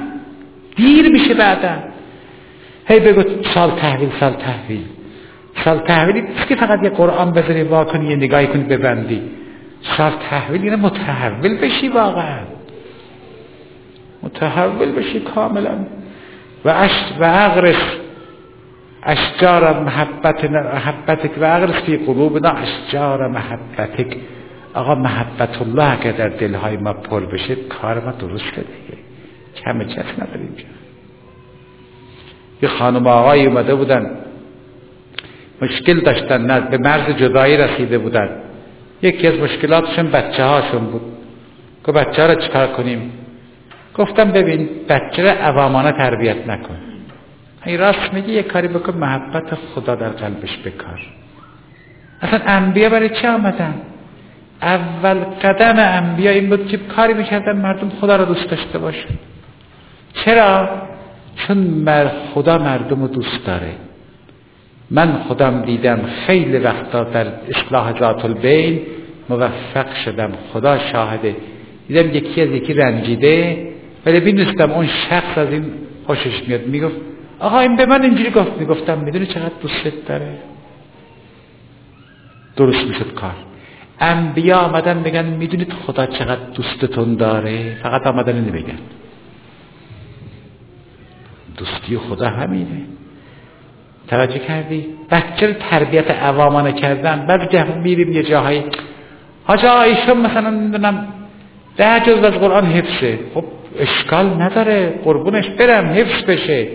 [0.76, 1.76] دیر میشه بعدا.
[2.88, 4.86] هی بگو سال تحویل سال تحویل.
[5.66, 9.22] سال تحویلی نیست که فقط یه قرآن بذاری واکنی یه نگاهی کنی ببندی.
[9.98, 12.40] سال تحویل یعنی متحول بشی واقعا.
[14.24, 15.78] متحول بشی کاملا.
[16.66, 17.82] و اش و اغرس
[19.04, 24.18] اشجار محبت محبتک و اغرس فی قلوبنا اشجار محبتک.
[24.74, 29.00] آقا محبت الله که در دلهای ما پر بشه کار ما درست دیگه
[29.66, 30.56] کم چس نداریم
[32.62, 34.12] یه خانم آقایی اومده بودن.
[35.62, 38.30] مشکل داشتن نه به مرز جدایی رسیده بودن.
[39.02, 41.02] یکی از مشکلاتشون بچه هاشون بود.
[41.86, 43.12] که بچه ها رو چکار کنیم؟
[44.00, 46.78] گفتم ببین بچه رو عوامانه تربیت نکن.
[47.66, 51.00] این راست میگی یه کاری بکن محبت خدا در قلبش بکار.
[52.22, 53.74] اصلا انبیا برای چه آمدن؟
[54.62, 59.16] اول قدم انبیا این بود که کاری می‌کردن مردم خدا رو دوست داشته باشن.
[60.14, 60.70] چرا؟
[61.36, 61.86] چون
[62.34, 63.72] خدا مردم رو دوست داره.
[64.92, 68.82] من خودم دیدم خیلی وقتا در اصلاح ذات البین
[69.30, 70.32] موفق شدم.
[70.54, 71.36] خدا شاهده.
[71.88, 73.70] دیدم یکی از یکی رنجیده.
[74.06, 75.72] ولی بینستم اون شخص از این
[76.06, 76.68] خوشش میاد.
[76.68, 76.96] می‌گفت
[77.40, 78.52] آقا این به من اینجوری گفت.
[78.60, 80.38] می‌گفتم می‌دونی چقدر دوستت داره؟
[82.56, 83.36] درست می‌شد کار.
[84.00, 88.80] انبیا آمدن میگن می‌دونید خدا چقدر دوستتون داره؟ فقط آمدن اینو بگن.
[91.58, 92.82] دوستی خدا همینه.
[94.08, 98.64] توجه کردی؟ بچه تربیت عوامانه کردن؟ بعد جه میریم یه جاهایی
[99.44, 101.08] حاجا ایشون مثلا می‌دونم
[101.78, 103.20] ده جز از قرآن حفظه.
[103.34, 103.44] خب
[103.80, 106.68] اشکال نداره قربونش برم حفظ بشه.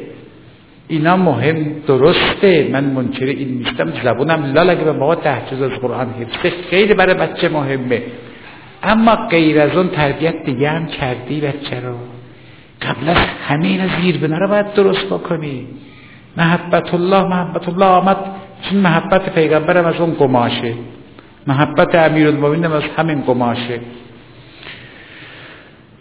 [0.89, 2.69] اینا مهم درسته.
[2.73, 7.15] من منکر این نیستم زبونم لال اگه به ده جز از قرآن حفظه خیلی برای
[7.15, 8.03] بچه مهمه.
[8.83, 11.95] اما غیر از اون تربیت دیگه هم کردی بچه رو.
[12.83, 15.67] قبل از همه اینا زیر بنا رو باید درست بکنی.
[16.37, 18.17] محبت الله محبت الله آمد.
[18.63, 20.73] چون محبت پیغمبرم از اون گماشه
[21.47, 23.81] محبت امیر المومنین از همین گماشه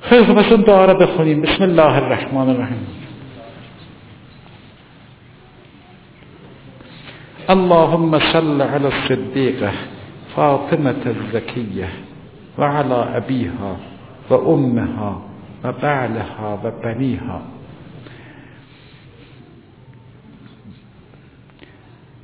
[0.04, 2.88] خیلی خب اون دعا رو بخونیم بسم الله الرحمن الرحیم
[7.50, 9.72] اللهم صل على الصديقة
[10.36, 11.90] فاطمة الزكية
[12.58, 13.78] وعلى أبيها
[14.30, 15.22] وأمها
[15.66, 17.42] وبعلها وبنيها.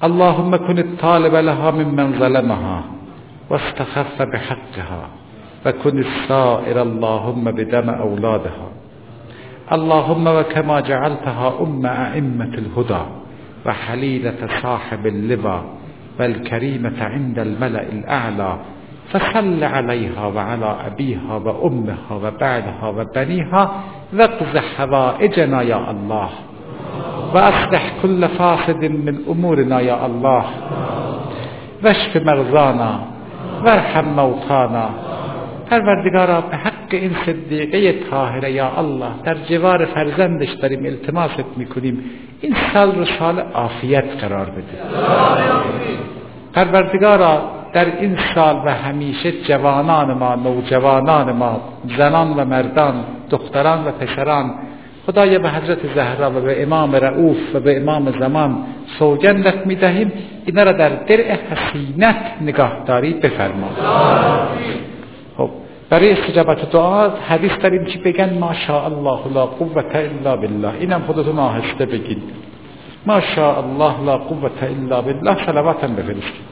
[0.03, 2.83] اللهم كن الطالب لها ممن ظلمها
[3.49, 5.18] واستخف بحقها.
[5.65, 8.67] وكن السائر اللهم بدم أولادها.
[9.71, 13.03] اللهم وكما جعلتها أم أئمة الهدى
[13.65, 15.61] وحليلة صاحب اللبا
[16.19, 18.57] والكريمة عند الملأ الأعلى
[19.09, 23.71] فصل عليها وعلى أبيها وأمها وبعدها وبنيها
[24.13, 26.29] واقض حوائجنا يا الله.
[27.33, 30.45] وأصلح كل فاسد من أمورنا يا الله.
[31.83, 32.99] واشف مرضانا
[33.65, 35.08] وارحم موتانا.
[35.69, 42.03] پروردگارا به حق این صدیقه طاهره یا الله در جوار فرزندش داریم التماست می‌کنیم
[42.41, 44.99] این سال رو سال عافیت قرار بده
[46.53, 47.41] پروردگارا
[47.73, 51.61] در این سال و همیشه جوانان ما نوجوانان ما
[51.97, 54.53] زنان و مردان دختران و پسران
[55.07, 58.57] خدایا به حضرت زهرا و به امام رعوف و به امام زمان
[58.99, 60.11] سوگندت می‌دهیم
[60.45, 63.69] اینا را در درع حسینت نگاهداری بفرما
[65.89, 70.73] برای استجابت دعا حدیث داریم چی بگن؟ ما شاء الله لا قوت الا بالله.
[70.79, 72.23] اینم خودتون آهسته بگید.
[73.05, 75.45] ما شاء الله لا قوت الا بالله.
[75.45, 76.49] صلواتم بفرستید.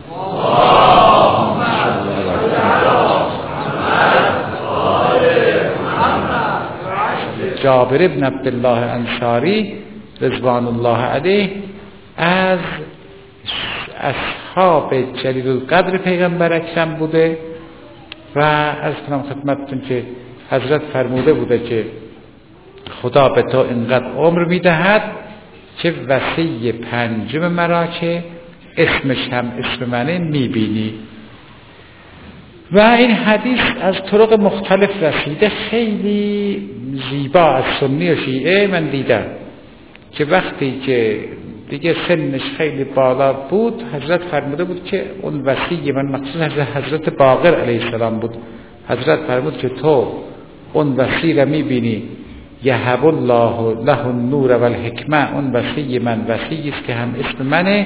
[7.64, 9.74] جابر ابن عبدالله انصاری
[10.22, 11.50] رضوان الله علیه
[12.18, 12.60] از
[14.02, 17.38] اصحاب جلیل القدر پیغمبر اکرم بوده.
[18.38, 18.42] و
[18.82, 20.04] از کنم خدمتتون که
[20.50, 21.86] حضرت فرموده بوده که
[23.02, 25.02] خدا به تو اینقدر عمر می‌دهد
[25.78, 28.24] که وسیع پنجم مرا که
[28.78, 30.94] اسمش هم اسم منه می‌بینی.
[32.72, 35.50] و این حدیث از طرق مختلف رسیده.
[35.50, 36.70] خیلی
[37.12, 39.26] زیبا از سنی و شیعه من دیدم
[40.12, 41.20] که وقتی که
[41.70, 43.84] دیگه سنش خیلی بالا بود.
[43.94, 48.38] حضرت فرموده بود که اون وسیع من مقصود حضرت باقر علیه السلام بود.
[48.88, 50.08] حضرت فرمود که تو
[50.74, 52.04] اون وسیع را می‌بینی.
[52.64, 57.86] یهب الله له النور و الحکمه اون وسیع من وسیعی است که هم اسم منه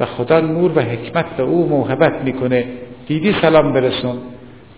[0.00, 2.64] و خدا نور و حکمت به او موهبت می‌کنه.
[3.06, 4.16] دیدی سلام برسون.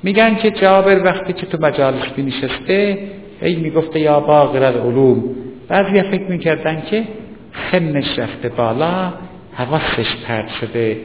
[0.02, 2.98] میگن که جابر وقتی که تو مجالس بی نشسته
[3.42, 5.24] ای می‌گفته یا باقر العلوم.
[5.68, 7.04] بعضی فکر می‌کردن که
[7.72, 9.12] سنش رفته بالا
[9.54, 10.96] حواسش پرت شده.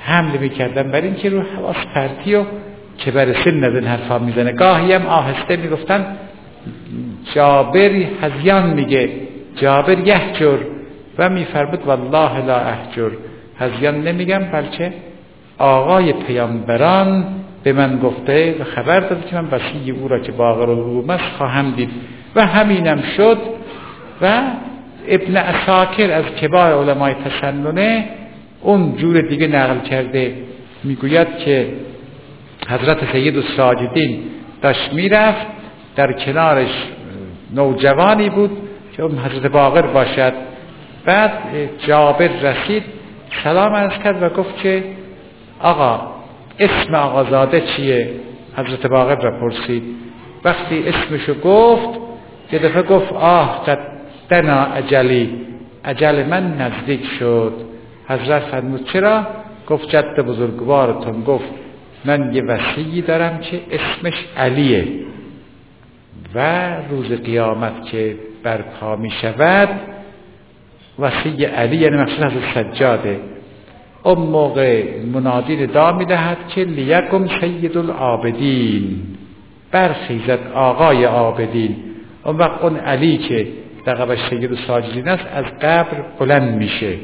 [0.00, 2.44] حمله می‌کردن بر این که رو حواس پرتی و
[2.98, 4.52] که بر سن از این حرفا می‌زنه.
[4.52, 6.16] گاهی هم آهسته می‌گفتن
[7.34, 7.90] جابر
[8.22, 9.10] هزیان میگه.
[9.56, 10.58] جابر یحجر.
[11.18, 13.10] و میفرمود والله لا احجر.
[13.58, 14.92] هزیان نمیگم بلکه
[15.58, 17.24] آقای پیامبران
[17.62, 21.36] به من گفته و خبر داده که من وسیع او را که باقر الروم است
[21.38, 21.90] خواهم دید.
[22.34, 23.38] و همینم شد
[24.22, 24.42] و
[25.08, 28.08] ابن اساکر از کبار علمای تسننه
[28.60, 30.34] اون جور دیگه نقل کرده
[30.84, 31.68] می‌گوید که
[32.68, 34.22] حضرت سید الساجدین
[34.62, 35.46] داشت می‌رفت
[35.96, 36.70] در کنارش
[37.54, 38.50] نوجوانی بود
[38.96, 40.32] که اون حضرت باقر باشد.
[41.04, 41.32] بعد
[41.86, 42.82] جابر رسید
[43.44, 44.84] سلام از کرد و گفت که
[45.60, 46.00] آقا
[46.58, 48.10] اسم آقازاده چیه؟
[48.56, 49.82] حضرت باقر را پرسید.
[50.44, 51.98] وقتی اسمشو گفت
[52.52, 53.97] یه دفعه گفت آه قد
[54.30, 55.30] دنا اجلی.
[55.84, 57.52] اجل من نزدیک شد.
[58.08, 59.26] حضرت فرمود چرا؟
[59.68, 61.48] گفت جد بزرگوارتون گفت
[62.04, 64.88] من یه وسیعی دارم که اسمش علیه.
[66.34, 69.68] و روز قیامت که برپا می شود
[70.98, 73.20] وسیع علی یعنی مقصود از سجاده.
[74.02, 79.00] اون موقع منادی ندا می‌دهد که لیکم سید العابدین.
[79.72, 81.76] برخیزد آقای عابدین.
[82.24, 83.46] اون وقت اون علی که
[83.86, 86.96] لقبش سید ساجدین است از قبر بلند میشه.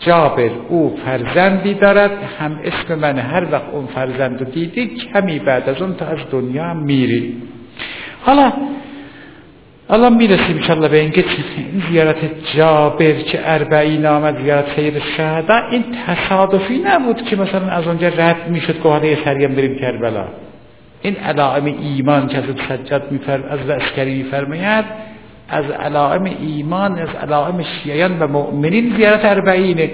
[0.00, 5.68] جابر او فرزندی دارد هم اسم من هر وقت اون فرزند رو دیدی کمی بعد
[5.68, 7.42] از اون تا از دنیا میری
[8.22, 8.52] حالا
[9.90, 11.24] الان می‌رسیم انشالله به اینکه
[11.56, 12.16] این زیارت
[12.56, 18.48] جابر چه اربعین آمد زیارت سید شهده این تصادفی نبود که مثلا از اونجا رد
[18.48, 20.24] می‌شد که حالا سریم بریم کربلا.
[21.02, 24.84] این علائم ایمان که از سجاد میفرم از اسکری میفرماید
[25.48, 29.90] از علائم ایمان از علائم شیعیان و مؤمنین زیارت اربعینه.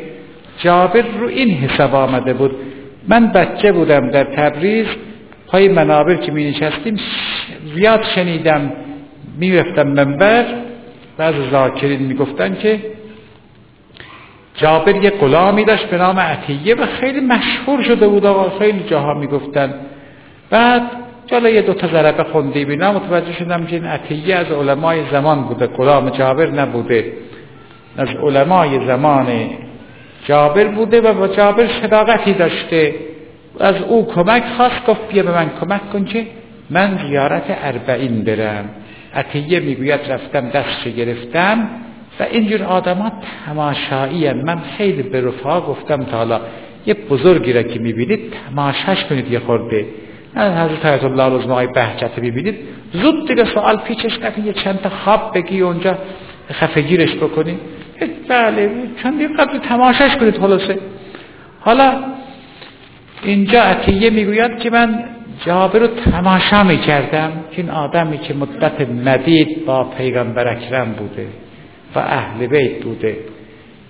[0.59, 2.57] جابر رو این حساب آمده بود.
[3.09, 4.87] من بچه بودم در تبریز
[5.47, 6.97] پای منابر که می نشستیم
[7.75, 8.73] زیاد شنیدم
[9.39, 10.45] می‌رفتم منبر.
[11.17, 12.81] بعض ذاکرین می‌گفتن که
[14.55, 18.25] جابر یه غلامی داشت به نام عطیه و خیلی مشهور شده بود.
[18.25, 19.75] و خیلی جاها می‌گفتن.
[20.51, 20.83] بعد
[21.27, 25.67] جالا یه دوتا ضربه خوندی بینا متوجه شدم که این عطیه از علمای زمان بوده.
[25.67, 27.13] غلام جابر نبوده؟
[27.97, 29.27] از علمای زمان
[30.25, 32.95] جابر بوده و با جابر صداقتی داشته.
[33.61, 36.27] از او کمک خواست گفت بیا به من کمک کن که
[36.71, 38.65] من زیارت اربعین برم.
[39.15, 41.69] عطیه می‌گوید رفتم دستش گرفتم
[42.21, 43.13] و اینجور آدما
[43.47, 46.41] تماشایی من خیلی به رفا گفتم تا حالا.
[46.87, 49.87] یه بزرگی را که می‌بینید تماشاش کنید یه خورده.
[50.37, 52.59] حضرت آیت الله رزم آقای بهجت ببینید
[52.93, 55.99] زود دیگه سوال پیچش نکنید یه چند تا خواب بگی اونجا
[56.53, 57.59] خفگیرش بکنید
[58.29, 58.71] بله
[59.03, 60.79] چند دیگه قبل تماشاش کنید خلاصه.
[61.61, 61.93] حالا
[63.23, 65.05] اینجا عطیه می‌گوید که من
[65.47, 71.27] جابر رو تماشا می‌کردم که این آدمی که مدت مدید با پیغمبر اکرم بوده
[71.95, 73.17] و اهل بیت بوده.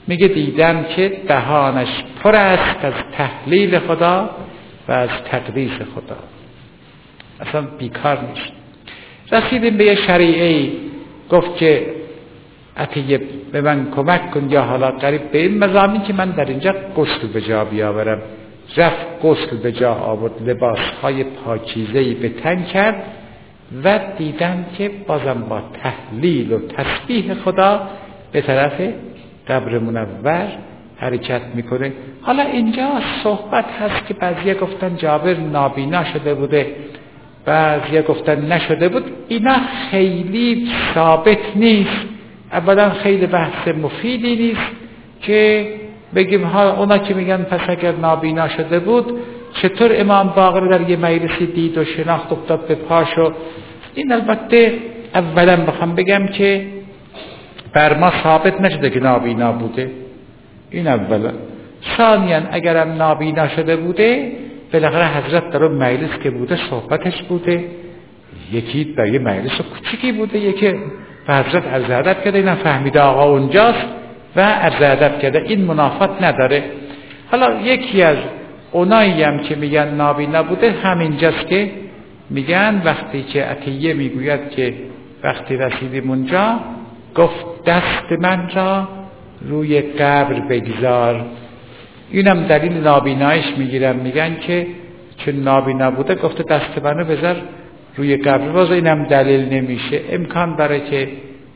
[0.07, 1.89] میگه دیدم که دهانش
[2.23, 4.31] پر است از تحلیل خدا
[4.89, 6.17] و از تقدیس خدا.
[7.41, 8.53] اصلا بیکار نیست.
[9.33, 10.73] رسیدیم به یه شریعه
[11.31, 11.87] گفت که
[12.77, 13.21] عطیه
[13.53, 17.27] به من کمک کن یا حالا قریب به این مزامین که من در اینجا قسل
[17.27, 18.23] به جا بیاورم.
[18.77, 23.03] رفت قسل به جا آورد لباس های پاکیزهی به تن کرد
[23.85, 27.89] و دیدم که بازم با تحلیل و تسبیح خدا
[28.33, 28.81] به طرف
[29.49, 30.49] قبر منور
[30.97, 31.93] حرکت می‌کنه.
[32.23, 32.89] حالا اینجا
[33.23, 36.77] صحبت هست که بعضی گفتن جابر نابینا شده بوده.
[37.45, 39.57] بعضی گفتن نشده بود اینا
[39.91, 42.07] خیلی ثابت نیست.
[42.53, 44.71] اولا خیلی بحث مفیدی نیست
[45.23, 45.67] که
[46.15, 49.19] بگیم ها اونا که میگن پس اگر نابینا شده بود
[49.63, 53.33] چطور امام باقر در یه مجلسی دید و شناخت افتاد به پاشو
[53.95, 54.75] این البته
[55.15, 56.67] اولا بخوام بگم که
[57.73, 59.91] بر ما ثابت نشده که نابینا بوده.
[60.71, 61.33] این اولا.
[61.97, 64.33] ثانیا اگرم نابینا شده بوده
[64.75, 67.65] بالاخره حضرت در اون مجلس که بوده صحبتش بوده
[68.53, 70.73] یکی در یه مجلس کوچیکی بوده یکی
[71.27, 73.87] به حضرت عرض ادب کرده اینم فهمیده آقا اونجاست
[74.37, 75.43] و عرض ادب کرده.
[75.43, 76.65] این منافت نداره.
[77.31, 78.17] حالا یکی از
[78.73, 81.71] اونایی هم که میگن نابینا بوده همینجاست که
[82.31, 84.75] میگن وقتی که عطیه می‌گوید که
[85.25, 86.61] وقتی رسیدیم اونجا
[87.15, 88.89] گفت دست من را
[89.49, 91.25] روی قبر بگذار.
[92.15, 94.67] اینم دلیل نابینایش می‌گیرم میگن که
[95.17, 97.37] چون نابینا بوده گفته دست منو بذار
[97.97, 98.49] روی قبر.
[98.49, 100.01] باز اینم دلیل نمیشه.
[100.13, 101.09] امکان داره که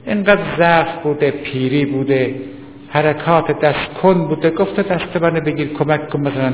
[0.06, 2.34] اینقدر ضعف بوده پیری بوده
[2.88, 6.52] حرکات دست کن بوده گفته دست منو بگیر کمک کن مثلا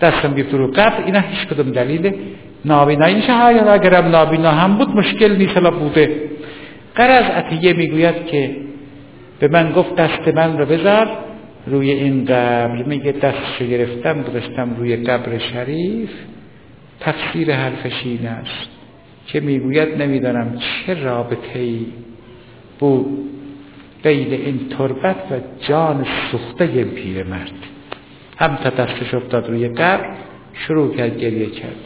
[0.00, 1.04] دستم بیفت رو قبر.
[1.06, 2.14] اینا هیچ کدوم دلیل
[2.64, 6.20] نابینایی نیشه یا اگرم نابینا هم بود مشکل نیست بوده.
[6.94, 8.56] قرض عطیه می‌گوید که
[9.40, 11.25] به من گفت دست من رو بذار.
[11.66, 16.10] روی این قبر میگه دستشو گرفتم گذاشتم روی قبر شریف.
[17.00, 18.68] تفسیر حرفش این است
[19.26, 21.86] که می‌گوید نمی‌دانم چه رابطه ای
[22.78, 23.30] بود
[24.02, 25.34] بین این تربت و
[25.68, 27.52] جان سوخته پیرمرد
[28.38, 30.16] هم تا دستش افتاد روی قبر
[30.54, 31.76] شروع کرد گریه کرد.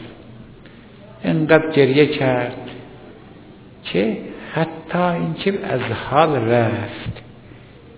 [1.23, 2.69] انقدر گریه کرد
[3.83, 4.17] که
[4.53, 7.23] حتی اینکه از حال رفت.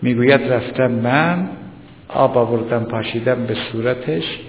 [0.02, 1.50] می‌گوید رفتم من
[2.14, 4.40] آب آوردم پاشیدم به صورتش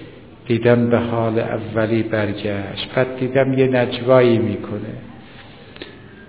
[0.47, 2.95] دیدم به حال اولی برگشت.
[2.95, 4.93] بعد دیدم یه نجوایی می‌کنه.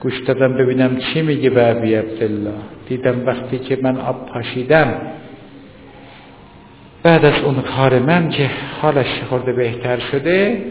[0.00, 2.52] گوش دادم ببینم چی میگه به ابی عبدالله.
[2.88, 4.94] دیدم وقتی که من آب پاشیدم
[7.02, 8.50] بعد از اون کار من که
[8.82, 10.64] حالش خورده بهتر شده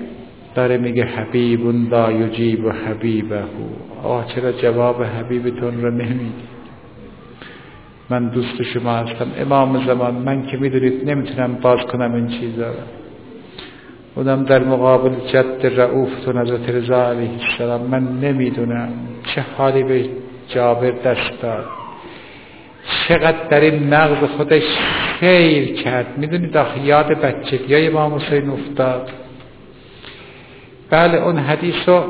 [0.55, 3.43] داره میگه حبیبون لا یجیب حبیبه.
[4.03, 6.54] آه چرا جواب حبیبتون رو نمیدی؟
[8.09, 9.27] من دوست شما هستم.
[9.37, 12.71] امام زمان من که می‌دونید نمی‌تونم باز کنم این چیزا
[14.15, 18.89] اونم در مقابل جد رعوف تو حضرت رضا علیه السلام من نمی‌دونم
[19.35, 20.09] چه حالی به
[20.47, 21.65] جابر دست داد.
[23.07, 24.63] چقدر در این نقض خودش
[25.19, 26.17] خیر کرد.
[26.17, 29.09] می‌دونید آخه یاد بچگی های امام حسین افتاد.
[30.89, 32.03] بله اون حدیث رو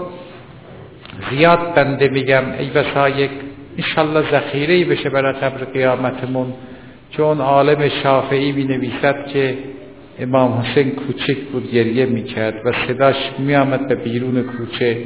[1.29, 2.43] زیاد بنده میگم.
[2.59, 3.31] ای بسا یک
[3.77, 6.53] انشالله ذخیره بشه برای قبر قیامتمون.
[7.11, 9.57] چون عالم شافعی می نویسد که
[10.19, 14.97] امام حسین کوچک بود گریه می‌کرد و صداش میآمد به بیرون کوچه.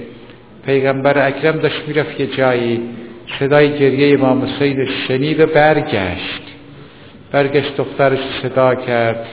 [0.66, 2.82] پیغمبر اکرم داشت می‌رفت یه جایی
[3.40, 6.42] صدای گریه امام حسین شنید و برگشت.
[7.32, 9.26] برگشت دخترش صدا کرد.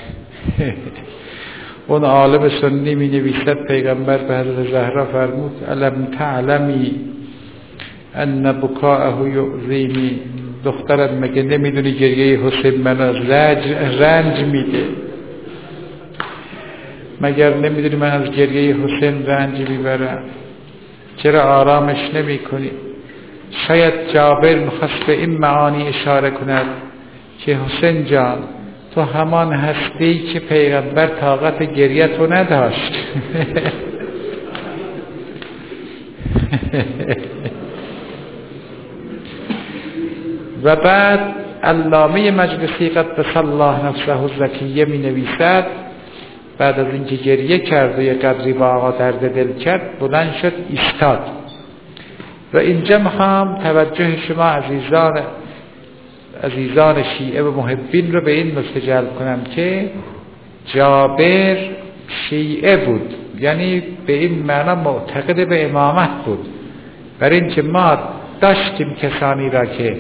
[1.89, 7.01] اون عالم سنی می نویسد پیغمبر به حضرت زهرا فرمود علم تعلمی
[8.17, 10.21] ان بکاءه یعظیمی
[10.65, 13.17] دخترم مگه نمی‌دونی گریه حسین من از
[14.01, 14.85] رنج میده؟
[17.21, 20.23] مگر نمی‌دونی من از گریه حسین رنج می‌برم؟
[21.17, 22.71] چرا آرامش نمی کنی
[23.51, 26.67] شاید جابر می‌خواست به این معانی اشاره کند
[27.39, 28.39] که حسین جان
[28.95, 32.93] تو همان هستی که پیغمبر طاقت گریه تو نداشت.
[40.67, 41.21] و بعد
[41.63, 45.67] علامه مجلسی قدس الله نفسه الزکیه می نویسد.
[46.59, 50.53] بعد از اینکه گریه کرد و یه قدری با آقا درد دل کرد بلند شد
[50.69, 51.21] ایستاد.
[52.55, 55.21] و اینجا هم توجه شما عزیزان
[56.45, 59.91] عزیزان شیعه و محبین رو به این نکته جلب کنم که
[60.67, 61.57] جابر
[62.09, 63.15] شیعه بود.
[63.39, 66.49] یعنی به این معنا معتقد به امامت بود.
[67.19, 67.99] برای اینکه ما
[68.41, 69.97] داشتیم کسانی را که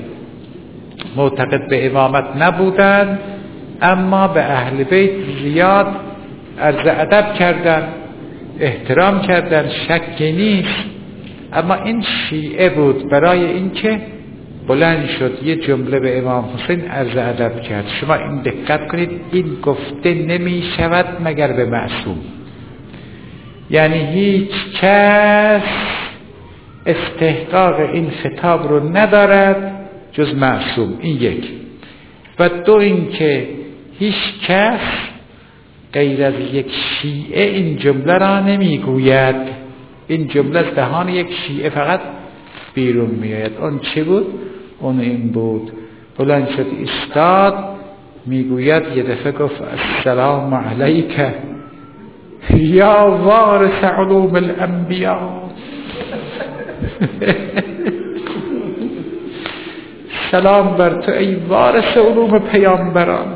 [1.17, 3.19] معتقد به امامت نبودند
[3.83, 5.11] اما به اهل بیت
[5.43, 5.87] زیاد
[6.61, 7.89] عرض ادب کردن
[8.61, 10.85] احترام کردن شکی نیست.
[11.53, 14.01] اما این شیعه بود برای اینکه
[14.69, 17.85] بلند شد یه جمله به امام حسین عرض ادب کرد.
[18.01, 22.19] شما این دقت کنید این گفته نمی شود مگر به معصوم.
[23.71, 24.51] یعنی هیچ
[24.81, 25.63] کس
[26.87, 29.76] استحقاق این خطاب رو ندارد.
[30.17, 30.99] جز معصوم.
[31.01, 31.45] این یک.
[32.39, 33.49] و دو اینکه
[33.99, 34.81] هیچ کس
[35.93, 39.37] غیر از یک شیعه این جمله را نمی‌گوید.
[40.07, 42.01] این جمله از دهان یک شیعه فقط
[42.75, 43.53] بیرون میآید.
[43.61, 44.27] اون چی بود؟
[44.81, 45.73] اون این بود.
[46.19, 47.55] بلند شد استاد
[48.27, 51.21] می‌گوید یه دفعه گفت السلام علیک.
[52.51, 55.47] یا وارث علوم الانبیاء
[60.37, 63.27] سلام بر تو ای وارث علوم پیامبران.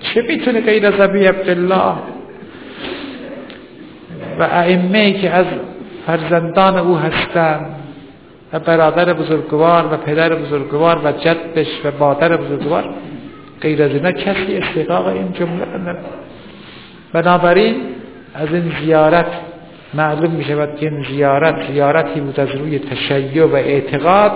[0.00, 1.94] چه می‌تونه غیر از ابی عبدالله؟
[4.38, 5.46] و ائمه که از
[6.06, 7.66] فرزندان او هستند
[8.52, 12.94] و برادر بزرگوار و پدر بزرگوار و جدش و مادر بزرگوار
[13.60, 15.98] غیر از اینا کسی استقاق این جمله نداره.
[17.12, 17.76] بنابراین
[18.34, 19.26] از این زیارت
[19.94, 24.32] معلوم می شود که این زیارت زیارتی بود از روی تشیع و اعتقاد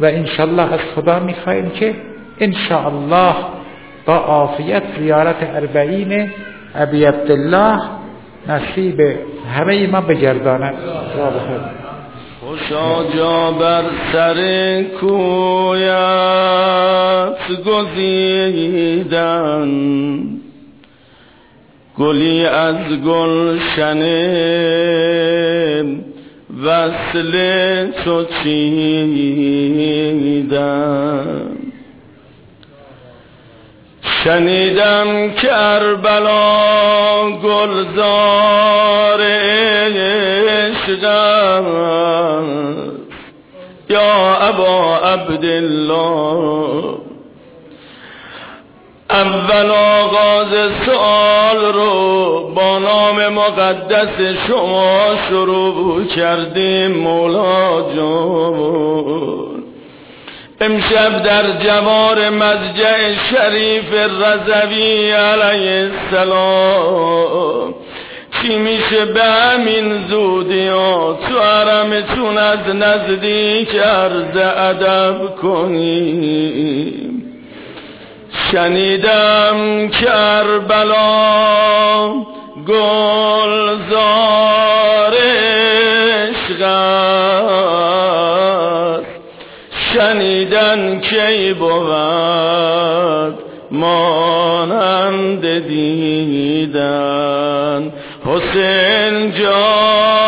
[0.00, 1.94] و انشالله از خدا می خواهیم که
[2.40, 3.34] انشاءالله
[4.06, 6.30] با عافیت زیارت اربعین
[6.74, 7.80] ابی عبدالله
[8.48, 9.00] نصیب
[9.56, 10.74] همه ما بگرداند.
[12.40, 13.82] خوشا جا بر
[14.12, 15.92] سر کویت
[17.66, 19.68] گزیدن.
[21.98, 22.76] گلی از
[23.06, 24.02] گلشن
[26.64, 27.32] وصل
[28.04, 29.62] تو چیدن
[34.24, 36.60] شنیدم کربلا
[37.42, 39.20] گلزار
[40.52, 41.04] عشق
[43.88, 47.01] یا ابا عبدالله
[49.12, 59.62] اول آغاز سوال رو با نام مقدس شما شروع کردیم مولا جان.
[60.60, 67.74] امشب در جوار مزجع شریف رضوی علیه السلام.
[68.42, 77.11] چی میشه به همین زودی ها؟ تو حرمتون از نزدیک عرض ادب کنیم
[78.50, 81.02] شنیدم کربلا
[82.68, 84.12] گلزار
[85.14, 86.62] عشق
[89.94, 93.38] شنیدم من کی بود
[93.70, 96.82] مانند دیدن.
[98.26, 100.21] حسین جانم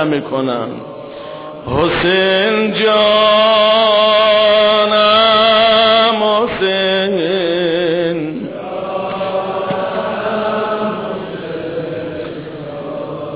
[0.00, 0.68] همه زمزمه کنم
[1.66, 3.00] حسین جانم
[6.24, 7.60] حسین.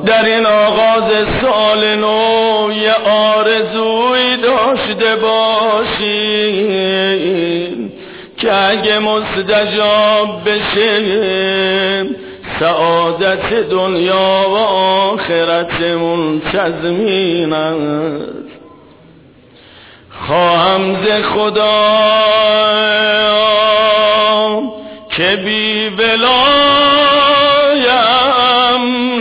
[0.06, 1.10] در این آغاز
[1.42, 6.24] سال نو یه آرزوی داشته باشیم
[8.38, 11.00] که اگه مستجاب بشه
[12.64, 14.56] سعادت دنیا و
[15.12, 18.44] آخرتمون تضمین است.
[20.26, 21.84] خواهم ز خدا
[25.10, 26.24] که بی ولایم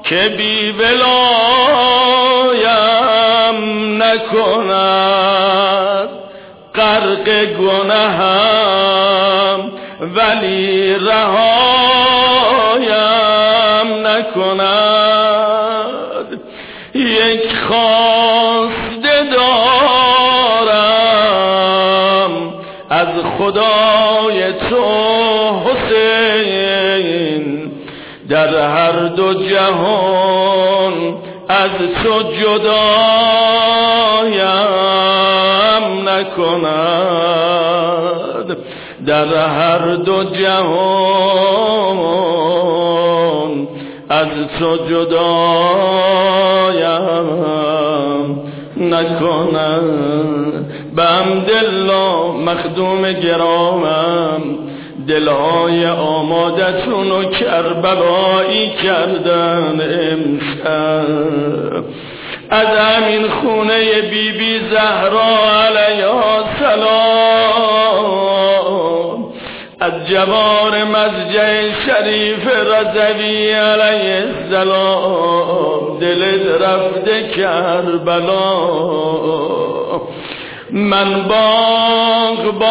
[0.04, 1.40] که بی ولایم
[4.02, 5.40] نکند
[6.74, 8.80] غرق گناهم
[10.00, 11.90] ولی رهایم
[14.06, 15.20] نکند.
[16.94, 19.90] یک خواسته دارم
[22.90, 23.08] از
[23.38, 24.84] خدای تو
[25.64, 26.90] حسین.
[28.28, 30.69] در هر دو جهان
[31.50, 31.70] از
[32.04, 32.70] تو جدایم
[36.08, 37.36] نکند.
[39.06, 41.98] در هر دو جهان
[44.08, 44.28] از
[44.58, 45.30] تو جدایم
[48.76, 50.66] نکند.
[50.96, 54.69] بم دلا مخدوم گرامم
[55.10, 59.80] دلهای آمادتون و کربلایی کردن
[60.12, 61.04] امشب.
[62.50, 68.00] از همین خونه بی بی زهرا علیها سلام.
[69.80, 75.98] از جوار مسجد شریف رضوی علیه السلام.
[76.00, 78.60] دلت رفته کربلا.
[80.72, 82.62] من باغبان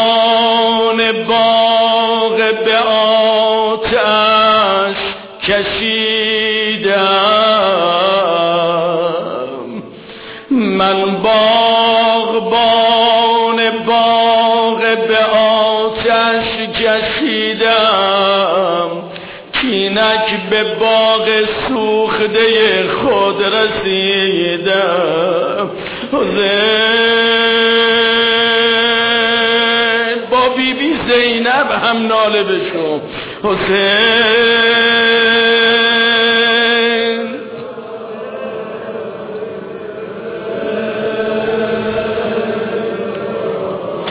[1.27, 2.77] باغ به
[3.67, 4.95] آتش
[5.43, 5.99] کشیدم.
[10.49, 12.49] من باغبان
[13.85, 16.45] باغ به آتش
[16.79, 17.79] کشیدم.
[19.61, 21.27] کینک به باغ
[21.67, 24.49] سوخته خود رسیدم.
[26.13, 27.69] حسین
[30.31, 33.01] با بی بی زینب هم ناله بشم
[33.43, 34.89] حسین.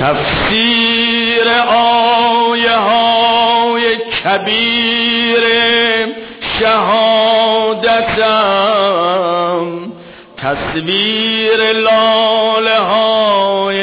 [0.00, 5.44] تفسیر آیه های کبیر
[6.60, 8.18] شهادتم.
[10.42, 13.78] تصویر لاله های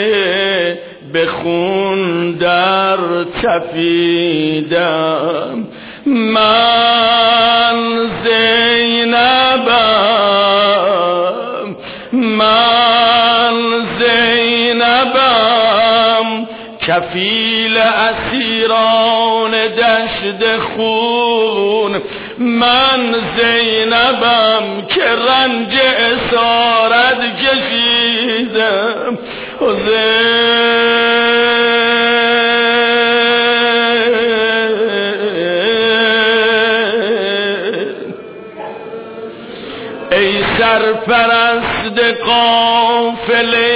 [1.14, 2.98] بخون در
[3.44, 4.88] تفیدم
[6.06, 7.76] من
[8.24, 9.96] زینبم
[12.14, 13.54] من
[14.00, 15.36] زینبم.
[16.88, 22.02] کفیل اسیران دشت خون
[22.38, 29.18] من زینبم که رنج اسارت کشیدم.
[40.12, 43.75] ای سرپرست قافله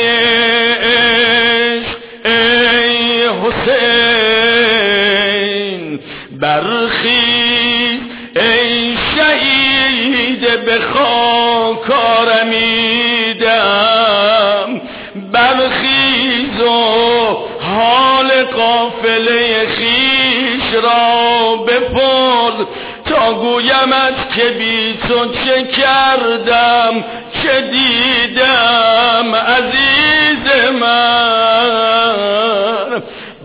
[24.39, 27.03] که بی تو چه کردم
[27.43, 30.45] چه دیدم عزیز
[30.81, 32.13] من.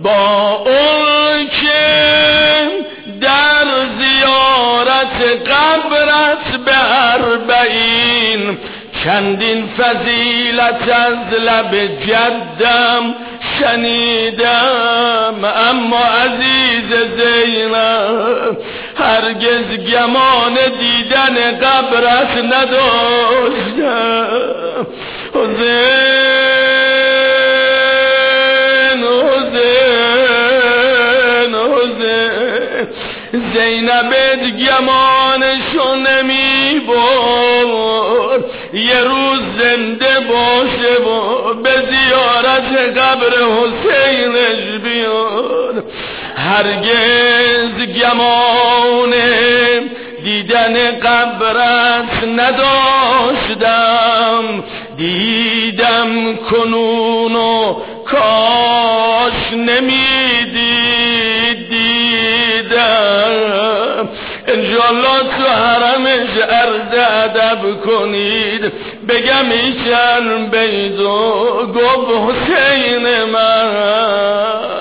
[0.03, 2.69] با اون که
[3.21, 3.67] در
[3.99, 5.19] زیارت
[5.49, 6.77] قبرت به
[7.13, 8.59] اربعین
[9.05, 11.73] چندین فضیلت از لب
[12.07, 13.15] جدم
[13.61, 15.45] شنیدم.
[15.71, 18.57] اما عزیز زینب
[18.99, 24.27] هرگز گمان دیدن قبرت نداشتم.
[25.35, 26.45] حسین
[29.85, 32.89] حسین حسین.
[33.55, 45.77] زینبت گمانشو نمی برد یه روز زنده باشه و به زیارت قبر حسینش بیاد.
[46.37, 47.64] هرگز
[48.05, 49.81] گمانه
[50.25, 53.65] دیدن قبرت نداشتم.
[54.97, 57.75] دیدم کنون و
[58.05, 61.05] کاش نمی‌دید.
[62.65, 64.09] دیدم.
[64.49, 66.93] انشالله تو حرمش عرض
[67.25, 68.73] ادب کنید.
[69.09, 71.13] بگم ایشن بیدو
[71.75, 74.74] گفت حسین من.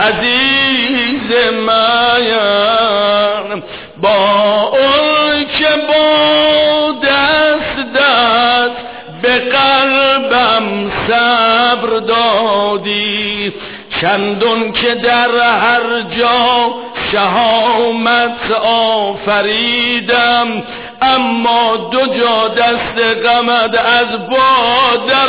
[0.00, 3.62] عزیز من
[4.02, 8.76] با اون که با دست دست
[9.22, 13.52] به قلبم صبر دادی
[14.00, 16.74] چندون که در هر جا
[17.12, 20.62] شهامت آفریدم
[21.02, 25.28] اما دو جا دست غمد از با در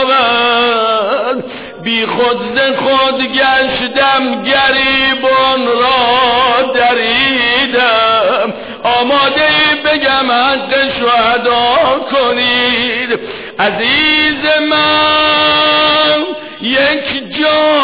[0.00, 1.44] آورد
[1.82, 8.54] بی خود خود گشتم گریبان را دریدم.
[8.82, 9.48] آماده
[9.84, 11.78] بگم حق شهدا
[12.10, 13.20] کنید.
[13.58, 16.24] عزیز من
[16.62, 17.78] یک جا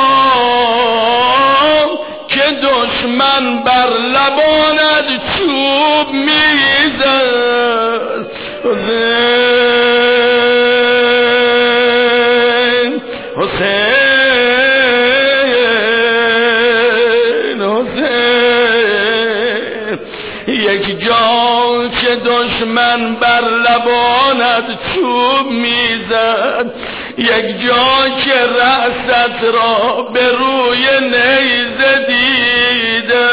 [2.28, 8.03] که دشمن بر لبانت چوب می‌زد.
[23.78, 26.72] بر لبانت چوب می‌زد.
[27.18, 33.24] یک جا که رأست را به روی نیزه دیدم.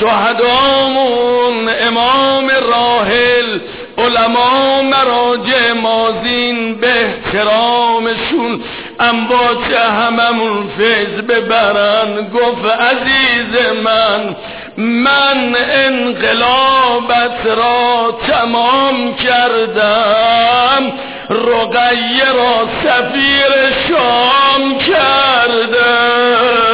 [0.00, 3.58] شهدامون امام راحل
[3.98, 8.60] علما مراجع مازین به احترامشون.
[9.00, 14.36] امواج هممون فیض ببرن گفت عزیز من
[14.76, 20.92] من انقلابت را تمام کردم.
[21.30, 26.65] رقیه را سفیر شام کردم.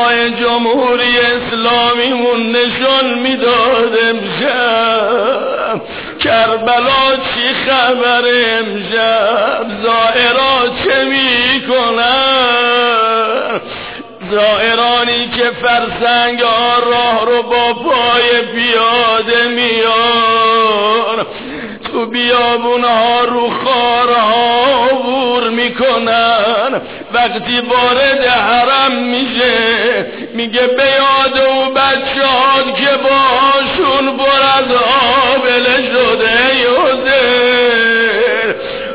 [0.00, 5.80] سیمای جمهوری اسلامیمون نشان می‌داد امشب.
[6.20, 12.50] کربلا چی خبر امشب؟ زائرا چه می‌کنن؟
[14.30, 16.40] زائرانی که فرسنگ
[16.90, 21.26] راه رو با پای پیاده میان.
[21.92, 26.80] تو بیابون ها رو خارها عبور می‌کنن.
[27.14, 34.72] وقتی وارد حرم میشه میگه به یاد و بچهات که باشون بر از
[35.32, 37.70] آبله شده یوزر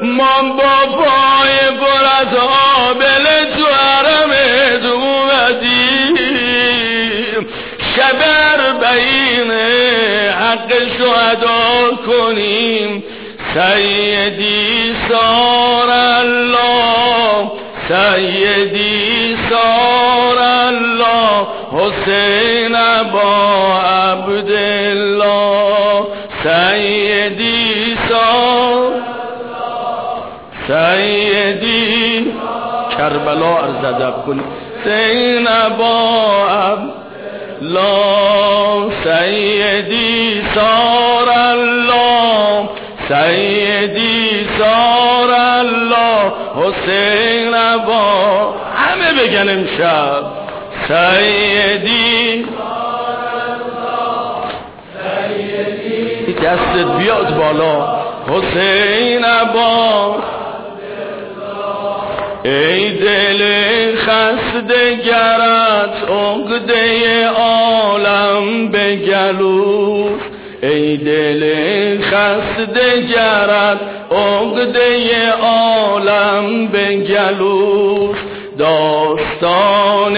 [0.02, 2.34] ما با پای بر از
[2.78, 4.32] آبله تو حرم
[4.94, 6.26] اومدیم
[7.96, 9.52] شبر بین
[10.32, 13.04] حق شهدا کنیم
[13.54, 17.65] سیدی سار الله.
[17.88, 22.76] سیدی سار الله حسین
[23.14, 23.34] با
[23.80, 25.36] عبدالله.
[26.44, 28.92] سیدی سار
[30.68, 32.32] سیدی
[32.98, 34.40] کربلا ارز ادب کن.
[34.86, 36.78] زینبا
[37.62, 42.70] لا سیدی سار الله
[43.08, 45.05] سیدی سار
[46.56, 47.52] حسین
[47.88, 50.24] با همه بگن امشب.
[50.88, 52.46] سیدی.
[56.44, 58.06] دستت بیاد بالا.
[58.28, 59.22] حسین
[59.54, 60.16] با
[62.44, 63.42] ای دل
[63.96, 70.22] خسته گرت عقده عالم به گلوس
[70.66, 73.80] ای دل خسته گرد
[74.12, 78.18] عقده عالم به گلوس
[78.58, 80.18] داستان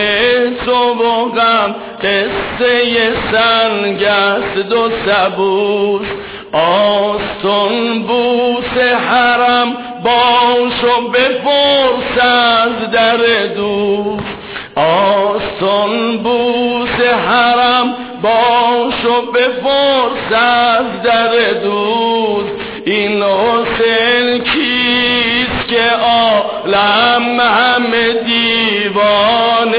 [0.99, 6.07] و غم قصه سنگست دو سبوس
[6.51, 8.77] آستون بوس
[9.09, 13.17] حرم باش و بپرس از در
[13.55, 14.37] دوست
[14.75, 22.51] آستون بوس حرم باش و بپرس از در دوست
[22.85, 29.77] این حسین کیست که عالم همه دیوانه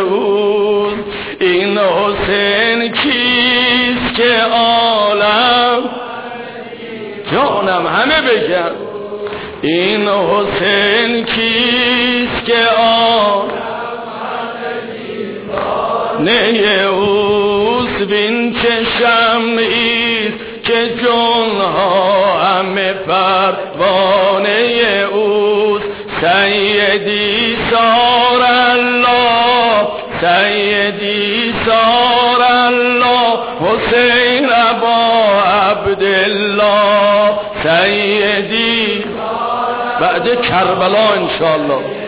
[0.00, 1.04] اوست
[1.40, 5.82] این حسین کیست که عالم
[7.32, 8.70] جانم همه بگن
[9.62, 13.56] این حسین کیست که آن
[16.20, 16.86] نه
[18.16, 24.48] اوست بین چشم ایست که جنها همه پروانه
[25.12, 25.84] اوست.
[26.20, 29.88] سیدی سار الله
[30.20, 34.48] سیدی سار الله حسین
[34.80, 37.30] با عبدالله.
[37.62, 39.04] سیدی
[40.00, 42.06] بعد کربلا انشاءالله.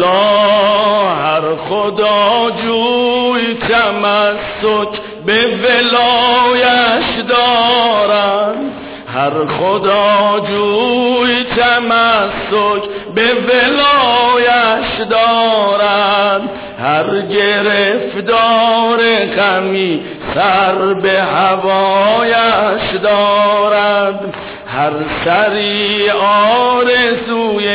[0.00, 8.72] لا هر خدا جوی تمسک به ولایش دارند
[9.14, 12.82] هر خدا جوی تمسک
[13.14, 16.50] به ولایش دارند
[16.82, 18.98] هر گرفتار
[19.36, 20.00] غمی
[20.34, 24.34] سر به هوایش دارد
[24.66, 24.92] هر
[25.24, 27.68] سری آرزوی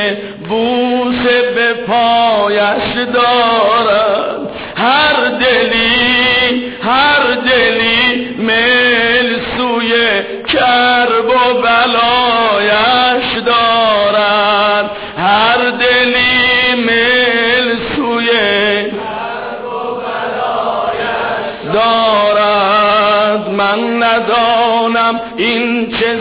[0.54, 4.40] بوس به پایش دارد
[4.76, 9.94] هر دلی هر دلی میل سوی
[10.48, 18.30] کرب و بلایش دارد هر دلی میل سوی
[21.74, 26.20] دارد من ندانم این چه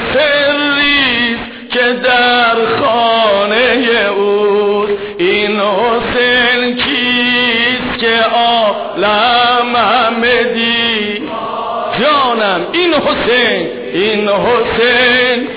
[12.73, 15.49] این حسین این حسین.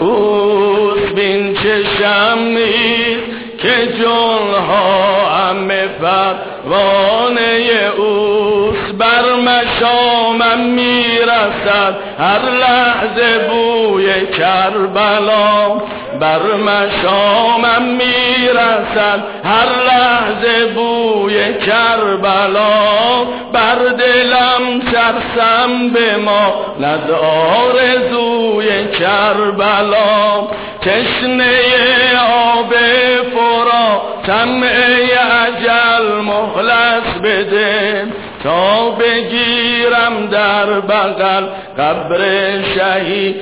[0.00, 3.22] اوست بین چشم نیست
[3.58, 8.35] که جنها همه پروانه اوست
[9.66, 11.94] بر مشامم می‌رسد.
[12.18, 15.80] هر لحظه بوی کربلا
[16.20, 19.22] بر مشامم می‌رسد.
[19.44, 30.48] هر لحظه بوی کربلا بر دلم ترسم به ما ند آرزوی کربلا
[30.80, 31.60] تشنه
[32.28, 32.74] آب
[33.34, 38.06] فرا تمعه عجل مخلص بده.
[38.90, 41.46] بگیرم در بغل
[41.78, 42.18] قبر
[42.74, 43.36] شهید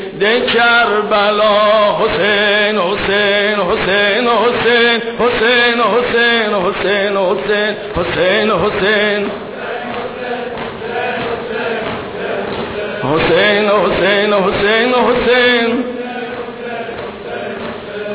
[0.55, 9.31] کربلا حسین حسین حسین حسین حسین حسین حسین حسین حسین حسین
[13.05, 15.85] حسین حسین حسین حسین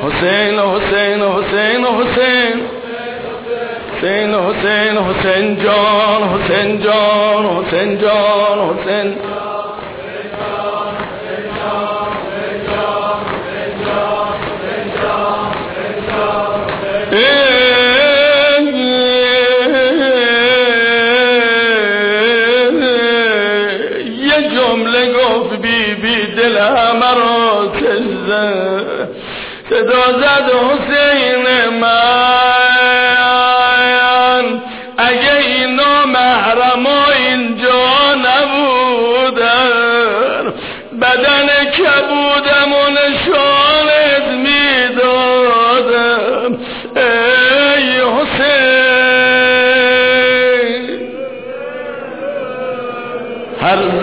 [0.03, 2.78] حسین حسین حسین حسین
[3.99, 9.07] حسین حسین حسین جان حسین جان حسین جان حسین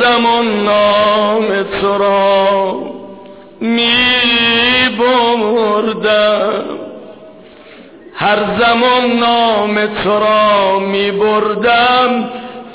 [0.06, 2.74] زمان نام تو را
[3.60, 3.92] می
[4.98, 6.64] بردم
[8.14, 12.28] هر زمان نام تو را می بردم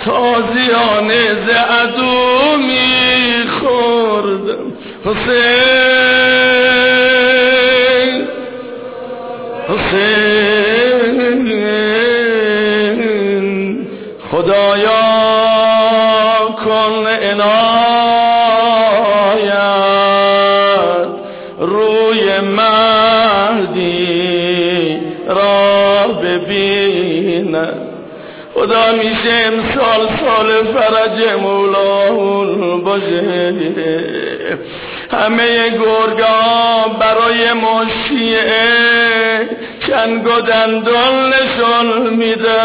[0.05, 1.49] تازیان ز
[2.57, 4.73] می خوردم.
[5.05, 6.51] حسین
[9.67, 10.40] حسین.
[28.62, 33.53] خدا میشه امسال سال فرج مولاون باشه.
[35.12, 39.49] همه گرگا برای مشیعه
[39.88, 42.62] چنگ و دندان نشان میده.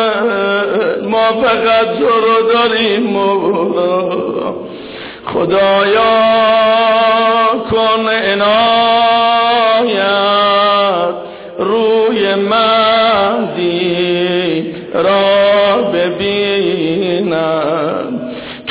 [1.02, 4.54] ما فقط تو رو داریم مولا.
[5.26, 6.12] خدایا
[7.70, 9.45] کن عنایت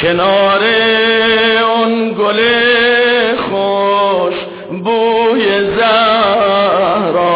[0.05, 0.63] کنار
[1.75, 2.39] اون گل
[3.49, 4.37] خوش
[4.83, 5.45] بوی
[5.77, 7.35] زهرا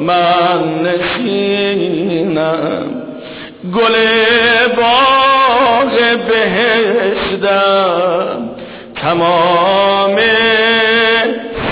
[0.00, 2.86] من نشینم.
[3.76, 3.94] گل
[4.76, 5.92] باغ
[6.28, 8.38] بهشتم
[9.02, 10.16] تمام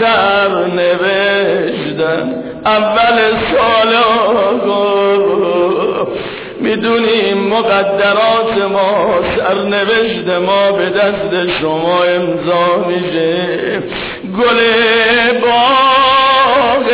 [0.01, 2.27] سر نوشتم
[2.65, 3.17] اول
[3.53, 3.93] سال
[6.61, 9.18] می‌دونیم مقدرات ما
[9.89, 13.83] سرنوشت ما به دست شما امضا میشه.
[14.39, 14.61] گل
[15.41, 16.87] باغ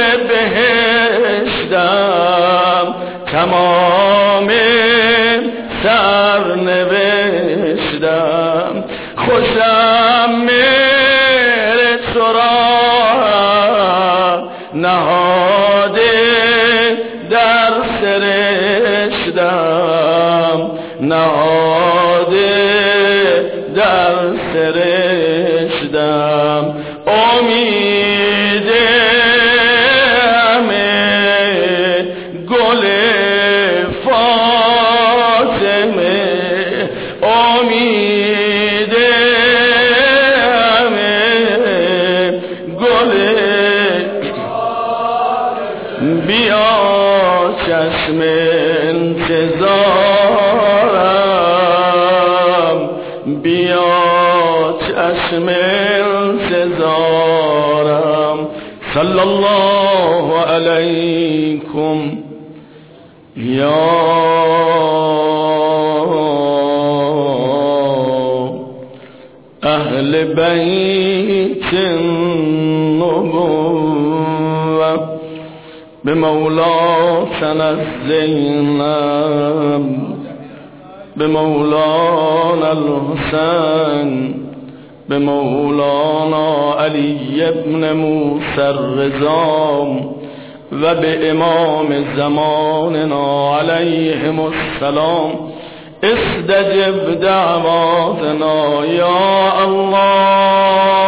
[1.59, 1.85] بهشتم
[3.33, 4.49] تمام
[5.83, 6.24] سر
[76.15, 78.85] به مولا تنزلنم
[81.17, 84.35] به مولانا الحسین
[85.09, 89.87] به مولانا علی ابن موسی الرضا
[90.83, 95.31] و به امام زماننا علیهم السلام.
[96.03, 101.05] استجب دعواتنا یا الله.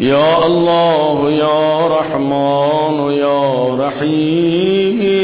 [0.00, 5.18] يا الله يا رحمن يا رحيم.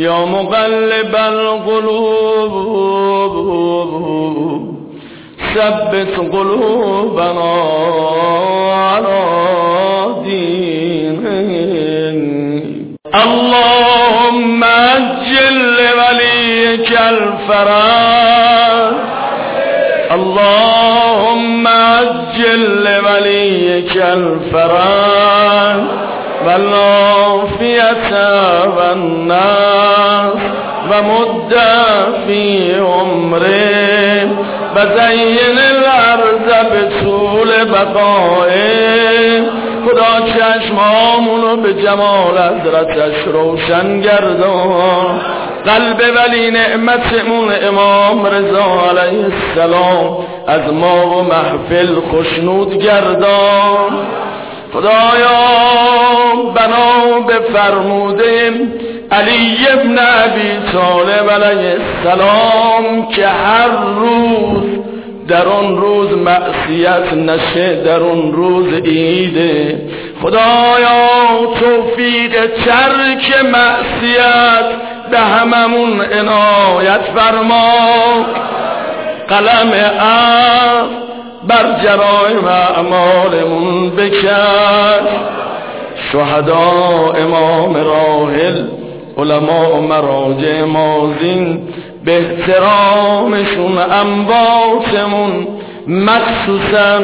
[0.00, 2.48] يا مقلب القلوب
[5.54, 7.52] ثبت قلوبنا
[8.74, 9.24] على
[10.24, 11.28] دينك.
[13.14, 18.94] اللهم أجل لوليك الفرج
[20.18, 25.82] اللهم عجل لوليك الفرج
[26.46, 28.10] والعافية
[28.76, 30.40] والناس
[30.90, 31.54] ومد
[32.26, 34.28] في عمره
[34.76, 39.42] وزين الأرض بطول بقائه
[39.98, 45.20] خدا چشمامونو به جمال حضرتش روشن گردان.
[45.64, 54.06] قلب ولی نعمتمون امام رضا علیه السلام از ما و محفل خوشنود گردان.
[54.72, 55.38] خدایا
[56.54, 58.52] بنا به فرموده
[59.10, 64.78] علی ابن ابی طالب علیه السلام که هر روز
[65.28, 69.80] در اون روز معصیت نشه در اون روز عیده
[70.22, 71.08] خدایا
[71.60, 74.64] توفیق ترک معصیت
[75.10, 77.72] به هممون عنایت فرما.
[79.28, 80.88] قلم عفو
[81.48, 85.08] بر جرایم اعمالمون بکش.
[86.12, 88.64] شهدا امام راحل
[89.18, 91.68] علماء مراجع مازین.
[92.08, 95.46] به احترامشون انباشمون
[95.86, 97.00] مخصوصا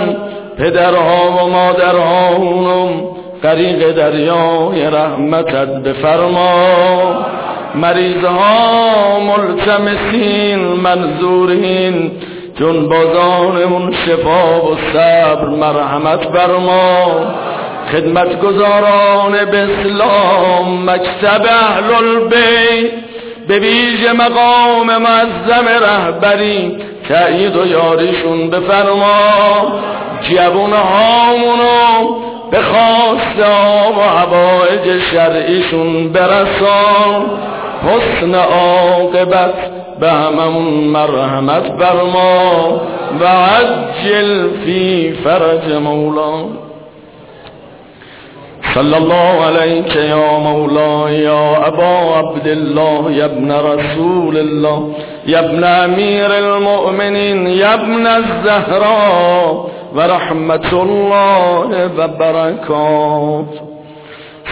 [0.59, 3.03] پدرها و مادرهاونم
[3.43, 7.27] غریق دریای رحمتت بفرما.
[7.75, 12.11] مریضها ملتمسین منظورین
[12.61, 16.27] جنبازانمون شفا و صبر مرحمت
[16.67, 17.07] ما
[17.93, 23.04] خدمتگزاران به اسلام مکتب اهل البیت
[23.49, 26.79] به ویژه مقام معظم رهبری
[27.09, 29.81] تأیید و یاریشون بفرما.
[30.23, 32.15] جوون هامونو
[32.51, 33.39] به خواست
[33.99, 37.25] و حوائج شرعیشون برسان
[37.87, 39.55] حسن عاقبت
[40.01, 42.81] به هممون مرحمت برما
[43.21, 46.64] و عجل فی فرج مولا.
[48.75, 54.93] صلى الله عليك يا مولاي يا أبا عبد الله يا ابن رسول الله
[55.27, 59.67] يا ابن أمير المؤمنين يا ابن الزهراء
[59.97, 63.47] ورحمة الله وبركاته.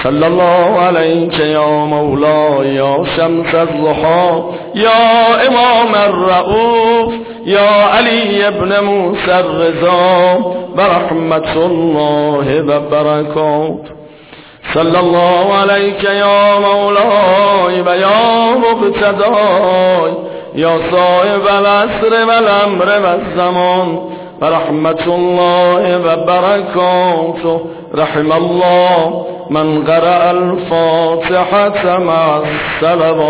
[0.02, 4.42] صلى الله عليك يا مولاي يا شمس الضحى
[4.74, 5.02] يا
[5.48, 7.14] إمام الرؤوف
[7.46, 10.34] يا علي بن موسى الرضا
[10.78, 14.01] ورحمة الله وبركاته.
[14.74, 20.12] صلى الله عليك يا مولاي ويا مقتداي
[20.54, 23.98] يا صاحب العصر والأمر والزمان
[24.42, 27.60] ورحمة الله وبركاته
[27.94, 33.20] رحم الله من قرأ الفاتحة مع السلام